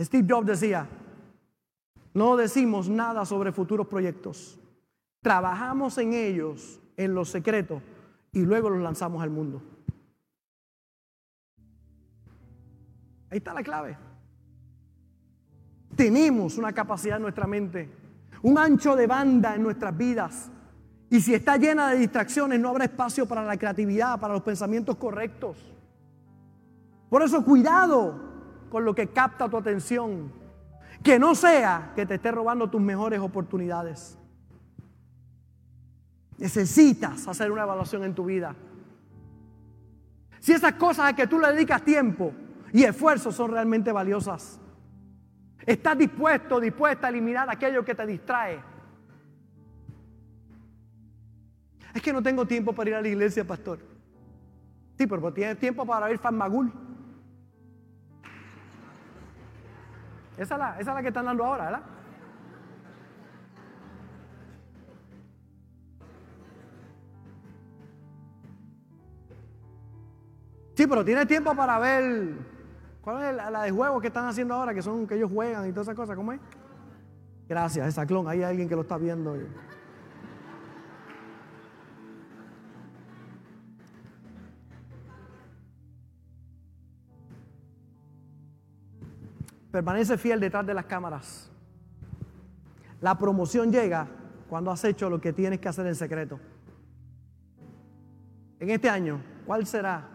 Steve 0.00 0.26
Jobs 0.28 0.46
decía, 0.46 0.88
no 2.14 2.36
decimos 2.36 2.88
nada 2.88 3.24
sobre 3.24 3.52
futuros 3.52 3.86
proyectos. 3.86 4.58
Trabajamos 5.20 5.98
en 5.98 6.14
ellos, 6.14 6.80
en 6.96 7.14
los 7.14 7.28
secretos, 7.28 7.82
y 8.32 8.40
luego 8.40 8.70
los 8.70 8.80
lanzamos 8.80 9.22
al 9.22 9.30
mundo. 9.30 9.62
Ahí 13.30 13.38
está 13.38 13.52
la 13.52 13.62
clave. 13.62 13.96
Tenemos 15.94 16.56
una 16.56 16.72
capacidad 16.72 17.16
en 17.16 17.22
nuestra 17.22 17.46
mente, 17.46 17.90
un 18.42 18.56
ancho 18.58 18.96
de 18.96 19.06
banda 19.06 19.54
en 19.54 19.62
nuestras 19.62 19.96
vidas. 19.96 20.50
Y 21.10 21.20
si 21.20 21.34
está 21.34 21.56
llena 21.56 21.90
de 21.90 21.98
distracciones, 21.98 22.58
no 22.58 22.70
habrá 22.70 22.84
espacio 22.84 23.26
para 23.26 23.44
la 23.44 23.58
creatividad, 23.58 24.18
para 24.18 24.32
los 24.32 24.42
pensamientos 24.42 24.96
correctos. 24.96 25.58
Por 27.10 27.22
eso, 27.22 27.44
cuidado 27.44 28.29
con 28.70 28.84
lo 28.84 28.94
que 28.94 29.08
capta 29.08 29.48
tu 29.48 29.56
atención. 29.58 30.32
Que 31.02 31.18
no 31.18 31.34
sea 31.34 31.92
que 31.94 32.06
te 32.06 32.14
esté 32.14 32.30
robando 32.30 32.70
tus 32.70 32.80
mejores 32.80 33.20
oportunidades. 33.20 34.16
Necesitas 36.38 37.28
hacer 37.28 37.50
una 37.50 37.62
evaluación 37.62 38.04
en 38.04 38.14
tu 38.14 38.24
vida. 38.24 38.54
Si 40.38 40.52
esas 40.52 40.72
cosas 40.74 41.10
a 41.10 41.12
que 41.14 41.26
tú 41.26 41.38
le 41.38 41.52
dedicas 41.52 41.82
tiempo 41.82 42.32
y 42.72 42.84
esfuerzo 42.84 43.30
son 43.30 43.50
realmente 43.50 43.92
valiosas. 43.92 44.58
Estás 45.66 45.98
dispuesto, 45.98 46.58
dispuesta 46.58 47.06
a 47.06 47.10
eliminar 47.10 47.50
aquello 47.50 47.84
que 47.84 47.94
te 47.94 48.06
distrae. 48.06 48.62
Es 51.92 52.00
que 52.00 52.12
no 52.12 52.22
tengo 52.22 52.46
tiempo 52.46 52.72
para 52.72 52.90
ir 52.90 52.96
a 52.96 53.02
la 53.02 53.08
iglesia, 53.08 53.44
pastor. 53.44 53.80
Sí, 54.96 55.06
pero 55.06 55.32
tienes 55.32 55.58
tiempo 55.58 55.84
para 55.84 56.10
ir 56.10 56.20
a 56.22 56.30
Esa 60.36 60.54
es, 60.54 60.58
la, 60.58 60.70
esa 60.80 60.90
es 60.90 60.94
la 60.94 61.02
que 61.02 61.08
están 61.08 61.26
dando 61.26 61.44
ahora, 61.44 61.64
¿verdad? 61.64 61.82
Sí, 70.80 70.86
pero 70.86 71.04
tiene 71.04 71.26
tiempo 71.26 71.54
para 71.54 71.78
ver 71.78 72.36
cuál 73.02 73.22
es 73.22 73.36
la, 73.36 73.62
de 73.64 73.70
juegos 73.70 74.00
que 74.00 74.06
están 74.06 74.26
haciendo 74.26 74.54
ahora, 74.54 74.72
que 74.72 74.80
son 74.80 75.06
que 75.06 75.14
ellos 75.14 75.30
juegan 75.30 75.68
y 75.68 75.72
todas 75.72 75.88
esas 75.88 75.94
cosas, 75.94 76.16
¿cómo 76.16 76.32
es? 76.32 76.40
Gracias, 77.46 77.86
esa 77.86 78.06
clon, 78.06 78.26
hay 78.26 78.42
alguien 78.42 78.66
que 78.66 78.74
lo 78.74 78.80
está 78.80 78.96
viendo. 78.96 79.36
Permanece 89.70 90.18
fiel 90.18 90.40
detrás 90.40 90.66
de 90.66 90.74
las 90.74 90.86
cámaras. 90.86 91.50
La 93.00 93.16
promoción 93.16 93.70
llega 93.70 94.08
cuando 94.48 94.70
has 94.70 94.84
hecho 94.84 95.08
lo 95.08 95.20
que 95.20 95.32
tienes 95.32 95.60
que 95.60 95.68
hacer 95.68 95.86
en 95.86 95.94
secreto. 95.94 96.40
En 98.58 98.70
este 98.70 98.90
año, 98.90 99.20
¿cuál 99.46 99.66
será 99.66 100.08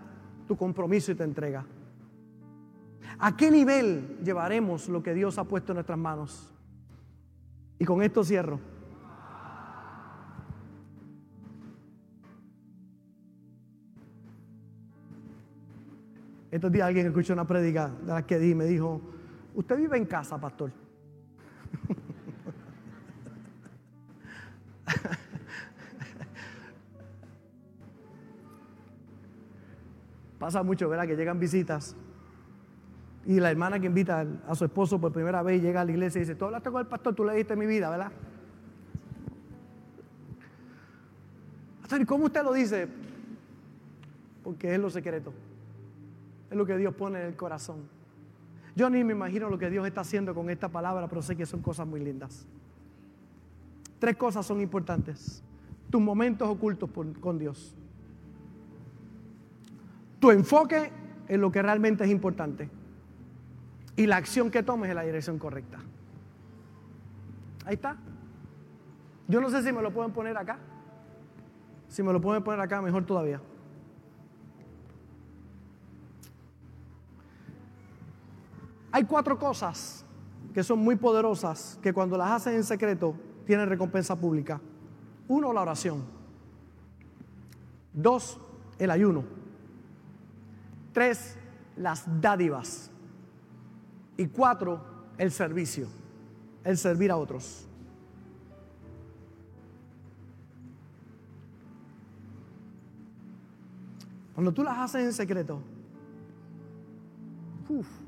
tu 0.48 0.56
compromiso 0.56 1.12
y 1.12 1.16
tu 1.16 1.24
entrega? 1.24 1.66
¿A 3.18 3.36
qué 3.36 3.50
nivel 3.50 4.20
llevaremos 4.24 4.90
lo 4.90 5.02
que 5.02 5.14
Dios 5.14 5.38
ha 5.38 5.46
puesto 5.46 5.72
en 5.72 5.76
nuestras 5.76 5.98
manos? 5.98 6.54
Y 7.80 7.86
con 7.86 8.04
esto 8.04 8.24
cierro. 8.24 8.60
Estos 16.52 16.72
días 16.72 16.88
alguien 16.88 17.08
escuchó 17.08 17.34
una 17.34 17.48
prédica 17.48 17.90
de 17.90 18.14
la 18.14 18.26
que 18.26 18.38
di 18.38 18.52
y 18.52 18.56
me 18.56 18.66
dijo, 18.66 19.02
Usted 19.56 19.78
vive 19.78 19.98
en 19.98 20.06
casa, 20.06 20.38
pastor. 20.40 20.72
Pasa 30.38 30.62
mucho, 30.62 30.88
¿verdad? 30.88 31.08
Que 31.08 31.16
llegan 31.16 31.40
visitas 31.40 31.96
y 33.26 33.40
la 33.40 33.50
hermana 33.50 33.80
que 33.80 33.88
invita 33.88 34.26
a 34.48 34.54
su 34.54 34.66
esposo 34.66 35.02
por 35.02 35.12
primera 35.12 35.42
vez 35.42 35.62
llega 35.62 35.82
a 35.82 35.86
la 35.86 35.92
iglesia 35.92 36.20
y 36.20 36.22
dice, 36.22 36.36
tú 36.36 36.46
hablaste 36.46 36.70
con 36.70 36.80
el 36.80 36.88
pastor, 36.88 37.16
tú 37.16 37.26
le 37.26 37.34
diste 37.34 37.56
mi 37.56 37.66
vida, 37.66 37.90
¿verdad? 37.90 38.12
Pastor, 41.82 42.02
¿y 42.02 42.06
cómo 42.06 42.26
usted 42.26 42.44
lo 42.44 42.54
dice? 42.54 42.88
Porque 44.44 44.76
es 44.76 44.80
lo 44.80 44.92
secreto. 44.92 45.34
Es 46.52 46.58
lo 46.58 46.66
que 46.68 46.78
Dios 46.78 46.94
pone 46.94 47.20
en 47.20 47.28
el 47.28 47.36
corazón. 47.36 47.95
Yo 48.76 48.90
ni 48.90 49.04
me 49.04 49.14
imagino 49.14 49.50
lo 49.50 49.58
que 49.58 49.70
Dios 49.70 49.88
está 49.88 50.02
haciendo 50.02 50.36
con 50.36 50.50
esta 50.50 50.70
palabra, 50.70 51.08
pero 51.08 51.22
sé 51.22 51.36
que 51.36 51.46
son 51.46 51.62
cosas 51.62 51.88
muy 51.88 52.02
lindas. 52.02 52.46
Tres 54.00 54.18
cosas 54.18 54.46
son 54.46 54.60
importantes. 54.60 55.42
Tus 55.90 56.02
momentos 56.02 56.50
ocultos 56.50 56.90
con 57.22 57.40
Dios. 57.40 57.74
Tu 60.20 60.32
enfoque 60.32 60.92
en 61.28 61.42
lo 61.42 61.52
que 61.52 61.62
realmente 61.62 62.04
es 62.04 62.10
importante. 62.10 62.70
Y 63.96 64.08
la 64.08 64.18
acción 64.18 64.52
que 64.52 64.62
tomes 64.62 64.90
en 64.90 64.96
la 64.96 65.04
dirección 65.04 65.40
correcta. 65.40 65.80
Ahí 67.66 67.76
está. 67.76 67.96
Yo 69.28 69.40
no 69.40 69.50
sé 69.50 69.64
si 69.64 69.72
me 69.72 69.82
lo 69.82 69.92
pueden 69.92 70.12
poner 70.12 70.38
acá. 70.38 70.60
Si 71.88 72.04
me 72.04 72.12
lo 72.12 72.20
pueden 72.20 72.44
poner 72.44 72.60
acá, 72.60 72.82
mejor 72.82 73.06
todavía. 73.06 73.40
Hay 78.96 79.04
cuatro 79.04 79.38
cosas 79.38 80.06
que 80.54 80.64
son 80.64 80.80
muy 80.80 80.96
poderosas 80.96 81.78
que 81.82 81.92
cuando 81.92 82.18
las 82.18 82.32
haces 82.32 82.54
en 82.54 82.64
secreto 82.64 83.14
tienen 83.46 83.68
recompensa 83.68 84.16
pública. 84.16 84.62
Uno, 85.28 85.52
la 85.52 85.64
oración. 85.64 86.06
Dos, 87.92 88.40
el 88.80 88.90
ayuno. 88.90 89.26
Tres, 90.94 91.38
las 91.76 92.06
dádivas. 92.22 92.90
Y 94.16 94.28
cuatro, 94.28 94.80
el 95.18 95.30
servicio, 95.30 95.90
el 96.64 96.78
servir 96.78 97.12
a 97.12 97.18
otros. 97.18 97.68
Cuando 104.36 104.54
tú 104.54 104.64
las 104.64 104.78
haces 104.78 105.04
en 105.04 105.12
secreto, 105.12 105.60
uf, 107.68 108.05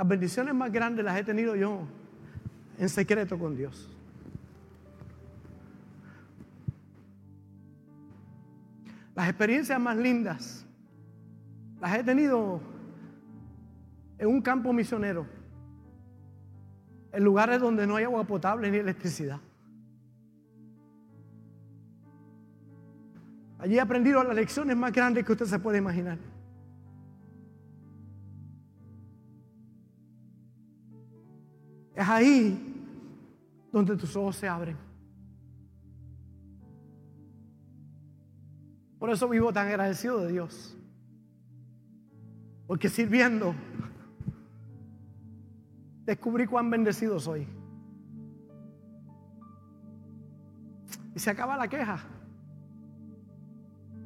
Las 0.00 0.08
bendiciones 0.08 0.54
más 0.54 0.72
grandes 0.72 1.04
las 1.04 1.14
he 1.18 1.22
tenido 1.22 1.54
yo 1.54 1.82
en 2.78 2.88
secreto 2.88 3.38
con 3.38 3.54
Dios. 3.54 3.86
Las 9.14 9.28
experiencias 9.28 9.78
más 9.78 9.98
lindas 9.98 10.64
las 11.82 11.98
he 11.98 12.02
tenido 12.02 12.62
en 14.16 14.28
un 14.28 14.40
campo 14.40 14.72
misionero, 14.72 15.26
en 17.12 17.22
lugares 17.22 17.60
donde 17.60 17.86
no 17.86 17.96
hay 17.96 18.04
agua 18.04 18.24
potable 18.24 18.70
ni 18.70 18.78
electricidad. 18.78 19.38
Allí 23.58 23.76
he 23.76 23.80
aprendido 23.82 24.24
las 24.24 24.34
lecciones 24.34 24.74
más 24.78 24.92
grandes 24.92 25.26
que 25.26 25.32
usted 25.32 25.44
se 25.44 25.58
puede 25.58 25.76
imaginar. 25.76 26.29
Ahí 32.10 32.66
donde 33.72 33.96
tus 33.96 34.14
ojos 34.16 34.36
se 34.36 34.48
abren. 34.48 34.76
Por 38.98 39.10
eso 39.10 39.28
vivo 39.28 39.52
tan 39.52 39.68
agradecido 39.68 40.20
de 40.20 40.32
Dios. 40.32 40.76
Porque 42.66 42.88
sirviendo, 42.88 43.54
descubrí 46.04 46.46
cuán 46.46 46.70
bendecido 46.70 47.18
soy. 47.18 47.46
Y 51.14 51.18
se 51.18 51.30
acaba 51.30 51.56
la 51.56 51.66
queja. 51.66 51.98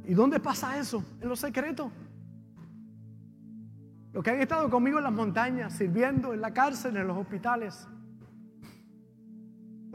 ¿Y 0.06 0.14
dónde 0.14 0.38
pasa 0.38 0.78
eso? 0.78 1.04
En 1.20 1.28
los 1.28 1.40
secretos. 1.40 1.90
Los 4.12 4.22
que 4.22 4.30
han 4.30 4.40
estado 4.40 4.70
conmigo 4.70 4.98
en 4.98 5.04
las 5.04 5.12
montañas, 5.12 5.72
sirviendo 5.72 6.32
en 6.32 6.40
la 6.40 6.54
cárcel, 6.54 6.96
en 6.96 7.08
los 7.08 7.16
hospitales, 7.16 7.88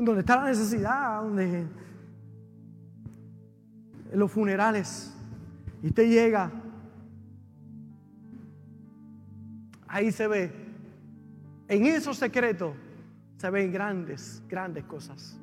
donde 0.06 0.22
está 0.22 0.38
la 0.38 0.46
necesidad, 0.46 1.22
donde 1.22 1.68
en 4.12 4.20
los 4.20 4.32
funerales, 4.32 5.14
y 5.84 5.88
usted 5.88 6.10
llega, 6.10 6.52
ahí 9.88 10.12
se 10.12 10.28
ve, 10.28 10.52
en 11.68 11.86
esos 11.86 12.18
secretos 12.18 12.74
se 13.38 13.50
ven 13.50 13.72
grandes, 13.72 14.42
grandes 14.50 14.86
cosas. 14.86 15.38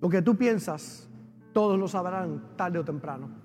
Lo 0.00 0.08
que 0.10 0.20
tú 0.20 0.36
piensas, 0.36 1.08
todos 1.52 1.78
lo 1.78 1.88
sabrán 1.88 2.56
tarde 2.56 2.78
o 2.78 2.84
temprano. 2.84 3.43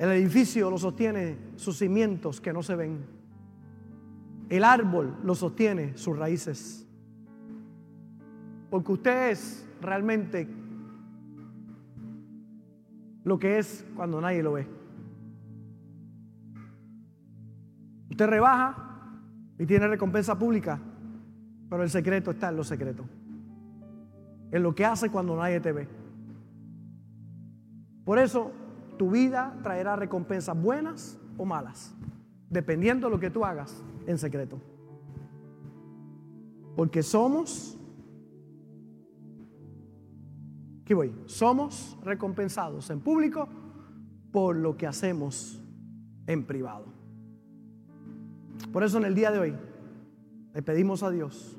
El 0.00 0.10
edificio 0.12 0.70
lo 0.70 0.78
sostiene 0.78 1.36
sus 1.56 1.76
cimientos 1.76 2.40
que 2.40 2.52
no 2.52 2.62
se 2.62 2.74
ven. 2.74 3.04
El 4.48 4.64
árbol 4.64 5.14
lo 5.22 5.34
sostiene 5.34 5.96
sus 5.96 6.18
raíces. 6.18 6.84
Porque 8.70 8.92
usted 8.92 9.30
es 9.30 9.68
realmente 9.80 10.48
lo 13.22 13.38
que 13.38 13.58
es 13.58 13.84
cuando 13.94 14.20
nadie 14.20 14.42
lo 14.42 14.54
ve. 14.54 14.66
Usted 18.10 18.26
rebaja 18.26 19.12
y 19.58 19.66
tiene 19.66 19.86
recompensa 19.86 20.38
pública 20.38 20.80
pero 21.70 21.84
el 21.84 21.90
secreto 21.90 22.32
está 22.32 22.48
en 22.48 22.56
lo 22.56 22.64
secreto. 22.64 23.04
En 24.50 24.62
lo 24.64 24.74
que 24.74 24.84
hace 24.84 25.08
cuando 25.08 25.36
nadie 25.36 25.60
te 25.60 25.70
ve. 25.70 25.86
Por 28.04 28.18
eso 28.18 28.50
tu 29.00 29.08
vida 29.08 29.58
traerá 29.62 29.96
recompensas 29.96 30.54
buenas 30.60 31.18
o 31.38 31.46
malas, 31.46 31.94
dependiendo 32.50 33.06
de 33.06 33.14
lo 33.14 33.18
que 33.18 33.30
tú 33.30 33.46
hagas 33.46 33.82
en 34.06 34.18
secreto. 34.18 34.60
Porque 36.76 37.02
somos, 37.02 37.78
aquí 40.82 40.92
voy, 40.92 41.14
somos 41.24 41.96
recompensados 42.04 42.90
en 42.90 43.00
público 43.00 43.48
por 44.32 44.54
lo 44.54 44.76
que 44.76 44.86
hacemos 44.86 45.64
en 46.26 46.44
privado. 46.44 46.84
Por 48.70 48.84
eso 48.84 48.98
en 48.98 49.06
el 49.06 49.14
día 49.14 49.30
de 49.30 49.38
hoy 49.38 49.56
le 50.52 50.60
pedimos 50.60 51.02
a 51.02 51.10
Dios 51.10 51.56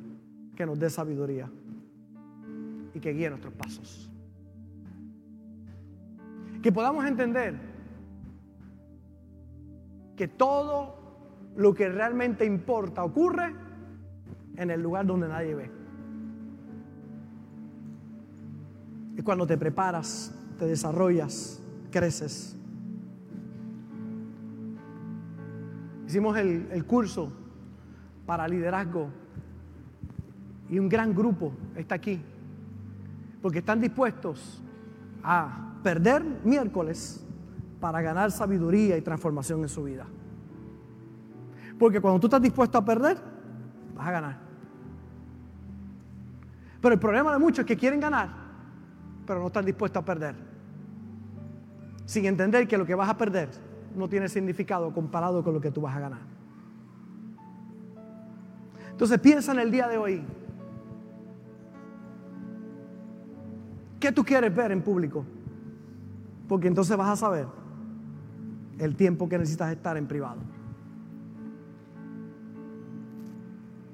que 0.56 0.68
nos 0.68 0.78
dé 0.78 0.92
sabiduría 0.92 1.50
y 2.94 3.00
que 3.00 3.14
guíe 3.14 3.32
nuestros 3.32 3.56
pasos. 3.56 4.11
Que 6.62 6.72
podamos 6.72 7.06
entender 7.06 7.56
que 10.16 10.28
todo 10.28 10.96
lo 11.56 11.74
que 11.74 11.90
realmente 11.90 12.46
importa 12.46 13.04
ocurre 13.04 13.56
en 14.56 14.70
el 14.70 14.82
lugar 14.82 15.06
donde 15.06 15.28
nadie 15.28 15.56
ve. 15.56 15.72
Y 19.18 19.22
cuando 19.24 19.48
te 19.48 19.58
preparas, 19.58 20.34
te 20.60 20.66
desarrollas, 20.66 21.62
creces. 21.90 22.56
Hicimos 26.06 26.38
el, 26.38 26.68
el 26.72 26.86
curso 26.86 27.32
para 28.26 28.48
liderazgo 28.48 29.10
y 30.70 30.78
un 30.78 30.88
gran 30.88 31.14
grupo 31.16 31.52
está 31.76 31.96
aquí, 31.96 32.22
porque 33.42 33.60
están 33.60 33.82
dispuestos 33.82 34.64
a 35.24 35.71
perder 35.82 36.24
miércoles 36.44 37.26
para 37.80 38.02
ganar 38.02 38.32
sabiduría 38.32 38.98
y 38.98 39.02
transformación 39.02 39.62
en 39.62 39.70
su 39.70 39.84
vida. 39.84 40.06
Porque 41.80 42.00
cuando 42.00 42.20
tú 42.20 42.28
estás 42.28 42.42
dispuesto 42.42 42.78
a 42.78 42.86
perder, 42.86 43.18
vas 43.96 44.08
a 44.08 44.12
ganar. 44.12 44.38
Pero 46.80 46.94
el 46.94 47.00
problema 47.00 47.34
de 47.34 47.40
muchos 47.40 47.60
es 47.60 47.66
que 47.66 47.78
quieren 47.78 48.00
ganar, 48.00 48.30
pero 49.26 49.40
no 49.40 49.48
están 49.48 49.66
dispuestos 49.66 50.02
a 50.02 50.06
perder. 50.06 50.36
Sin 52.06 52.26
entender 52.26 52.68
que 52.68 52.78
lo 52.78 52.86
que 52.86 52.96
vas 52.96 53.10
a 53.10 53.18
perder 53.18 53.50
no 53.96 54.08
tiene 54.08 54.28
significado 54.30 54.94
comparado 54.94 55.44
con 55.44 55.54
lo 55.54 55.62
que 55.62 55.72
tú 55.72 55.82
vas 55.82 55.96
a 55.96 56.00
ganar. 56.00 56.22
Entonces 58.92 59.20
piensa 59.20 59.52
en 59.52 59.60
el 59.60 59.72
día 59.72 59.88
de 59.88 59.98
hoy. 59.98 60.24
¿Qué 64.00 64.12
tú 64.12 64.24
quieres 64.24 64.56
ver 64.56 64.72
en 64.72 64.82
público? 64.82 65.26
Porque 66.52 66.68
entonces 66.68 66.98
vas 66.98 67.08
a 67.08 67.16
saber 67.16 67.48
el 68.78 68.98
tiempo 68.98 69.30
que 69.30 69.38
necesitas 69.38 69.72
estar 69.72 69.96
en 69.96 70.06
privado. 70.06 70.42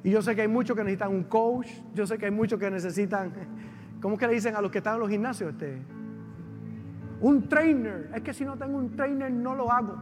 Y 0.03 0.09
yo 0.09 0.23
sé 0.23 0.35
que 0.35 0.41
hay 0.41 0.47
muchos 0.47 0.75
que 0.75 0.83
necesitan 0.83 1.13
un 1.13 1.25
coach, 1.25 1.67
yo 1.93 2.07
sé 2.07 2.17
que 2.17 2.25
hay 2.25 2.31
muchos 2.31 2.59
que 2.59 2.71
necesitan, 2.71 3.31
¿cómo 4.01 4.17
que 4.17 4.25
le 4.25 4.33
dicen 4.33 4.55
a 4.55 4.61
los 4.61 4.71
que 4.71 4.79
están 4.79 4.95
en 4.95 5.01
los 5.01 5.09
gimnasios? 5.09 5.51
Este? 5.51 5.77
Un 7.21 7.47
trainer. 7.47 8.09
Es 8.15 8.23
que 8.23 8.33
si 8.33 8.43
no 8.43 8.57
tengo 8.57 8.75
un 8.75 8.95
trainer 8.95 9.31
no 9.31 9.53
lo 9.53 9.71
hago. 9.71 9.95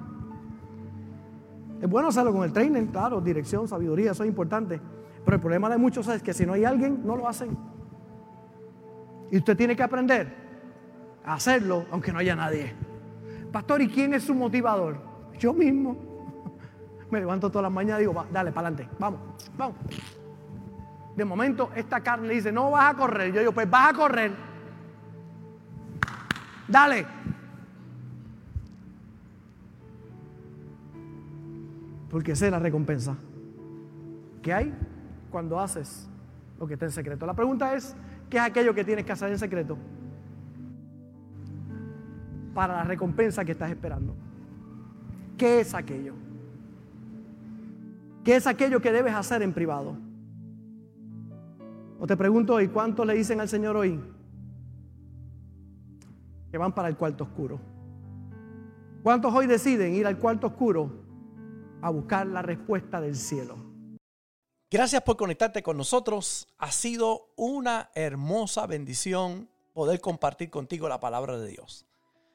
Es 1.82 1.90
bueno 1.90 2.08
hacerlo 2.08 2.32
con 2.32 2.46
el 2.46 2.54
trainer, 2.54 2.86
claro, 2.86 3.20
dirección, 3.20 3.68
sabiduría, 3.68 4.12
eso 4.12 4.24
es 4.24 4.30
importante. 4.30 4.80
Pero 5.26 5.36
el 5.36 5.42
problema 5.42 5.70
de 5.70 5.76
muchos 5.76 6.08
es 6.08 6.24
que 6.24 6.34
si 6.34 6.46
no 6.46 6.54
hay 6.54 6.64
alguien, 6.64 7.06
no 7.06 7.18
lo 7.18 7.28
hacen. 7.28 7.58
Y 9.30 9.40
usted 9.40 9.58
tiene 9.58 9.76
que 9.76 9.84
aprender 9.84 10.45
hacerlo 11.26 11.86
aunque 11.92 12.12
no 12.12 12.20
haya 12.20 12.36
nadie. 12.36 12.74
Pastor, 13.52 13.82
¿y 13.82 13.88
quién 13.88 14.14
es 14.14 14.24
su 14.24 14.34
motivador? 14.34 14.98
Yo 15.40 15.54
mismo. 15.54 15.98
Me 17.12 17.20
levanto 17.20 17.50
todas 17.50 17.64
las 17.64 17.72
mañanas 17.72 18.00
y 18.00 18.08
digo, 18.08 18.26
dale, 18.32 18.52
para 18.52 18.68
adelante, 18.68 18.96
vamos, 19.00 19.20
vamos. 19.58 19.76
De 21.16 21.24
momento, 21.24 21.72
esta 21.76 22.02
carne 22.02 22.34
dice, 22.34 22.52
no 22.52 22.72
vas 22.72 22.94
a 22.94 22.98
correr. 22.98 23.32
Yo 23.32 23.40
digo, 23.40 23.54
pues 23.54 23.70
vas 23.70 23.90
a 23.90 23.94
correr. 23.94 24.32
Dale. 26.68 27.06
Porque 32.10 32.34
esa 32.34 32.46
es 32.46 32.52
la 32.52 32.60
recompensa. 32.60 33.16
¿Qué 34.42 34.54
hay 34.54 34.74
cuando 35.32 35.60
haces 35.60 36.10
lo 36.60 36.68
que 36.68 36.74
está 36.74 36.86
en 36.86 36.92
secreto? 36.92 37.26
La 37.26 37.34
pregunta 37.34 37.74
es, 37.76 37.96
¿Qué 38.30 38.38
es 38.38 38.44
aquello 38.44 38.74
que 38.74 38.84
tienes 38.84 39.06
que 39.06 39.12
hacer 39.12 39.32
en 39.32 39.40
secreto? 39.40 39.78
Para 42.56 42.74
la 42.74 42.84
recompensa 42.86 43.46
que 43.46 43.52
estás 43.52 43.70
esperando. 43.70 44.16
¿Qué 45.38 45.60
es 45.60 45.76
aquello? 45.76 46.16
¿Qué 48.24 48.36
es 48.36 48.48
aquello 48.48 48.82
que 48.82 48.92
debes 48.92 49.14
hacer 49.14 49.44
en 49.44 49.54
privado? 49.54 49.96
O 52.00 52.08
te 52.08 52.18
pregunto 52.18 52.56
hoy, 52.56 52.70
¿cuántos 52.70 53.06
le 53.06 53.14
dicen 53.14 53.40
al 53.40 53.48
Señor 53.48 53.78
hoy 53.78 54.00
que 56.50 56.58
van 56.58 56.74
para 56.74 56.88
el 56.88 56.98
cuarto 56.98 57.26
oscuro? 57.26 57.60
¿Cuántos 59.04 59.34
hoy 59.34 59.46
deciden 59.46 59.94
ir 59.94 60.08
al 60.08 60.18
cuarto 60.18 60.48
oscuro 60.48 60.90
a 61.82 61.92
buscar 61.92 62.26
la 62.26 62.42
respuesta 62.42 63.00
del 63.00 63.16
cielo? 63.16 63.58
Gracias 64.72 65.04
por 65.04 65.18
conectarte 65.18 65.62
con 65.62 65.78
nosotros. 65.78 66.48
Ha 66.58 66.72
sido 66.72 67.34
una 67.36 67.92
hermosa 67.94 68.66
bendición 68.66 69.48
poder 69.74 70.02
compartir 70.02 70.50
contigo 70.50 70.90
la 70.90 71.00
palabra 71.00 71.38
de 71.38 71.50
Dios. 71.50 71.86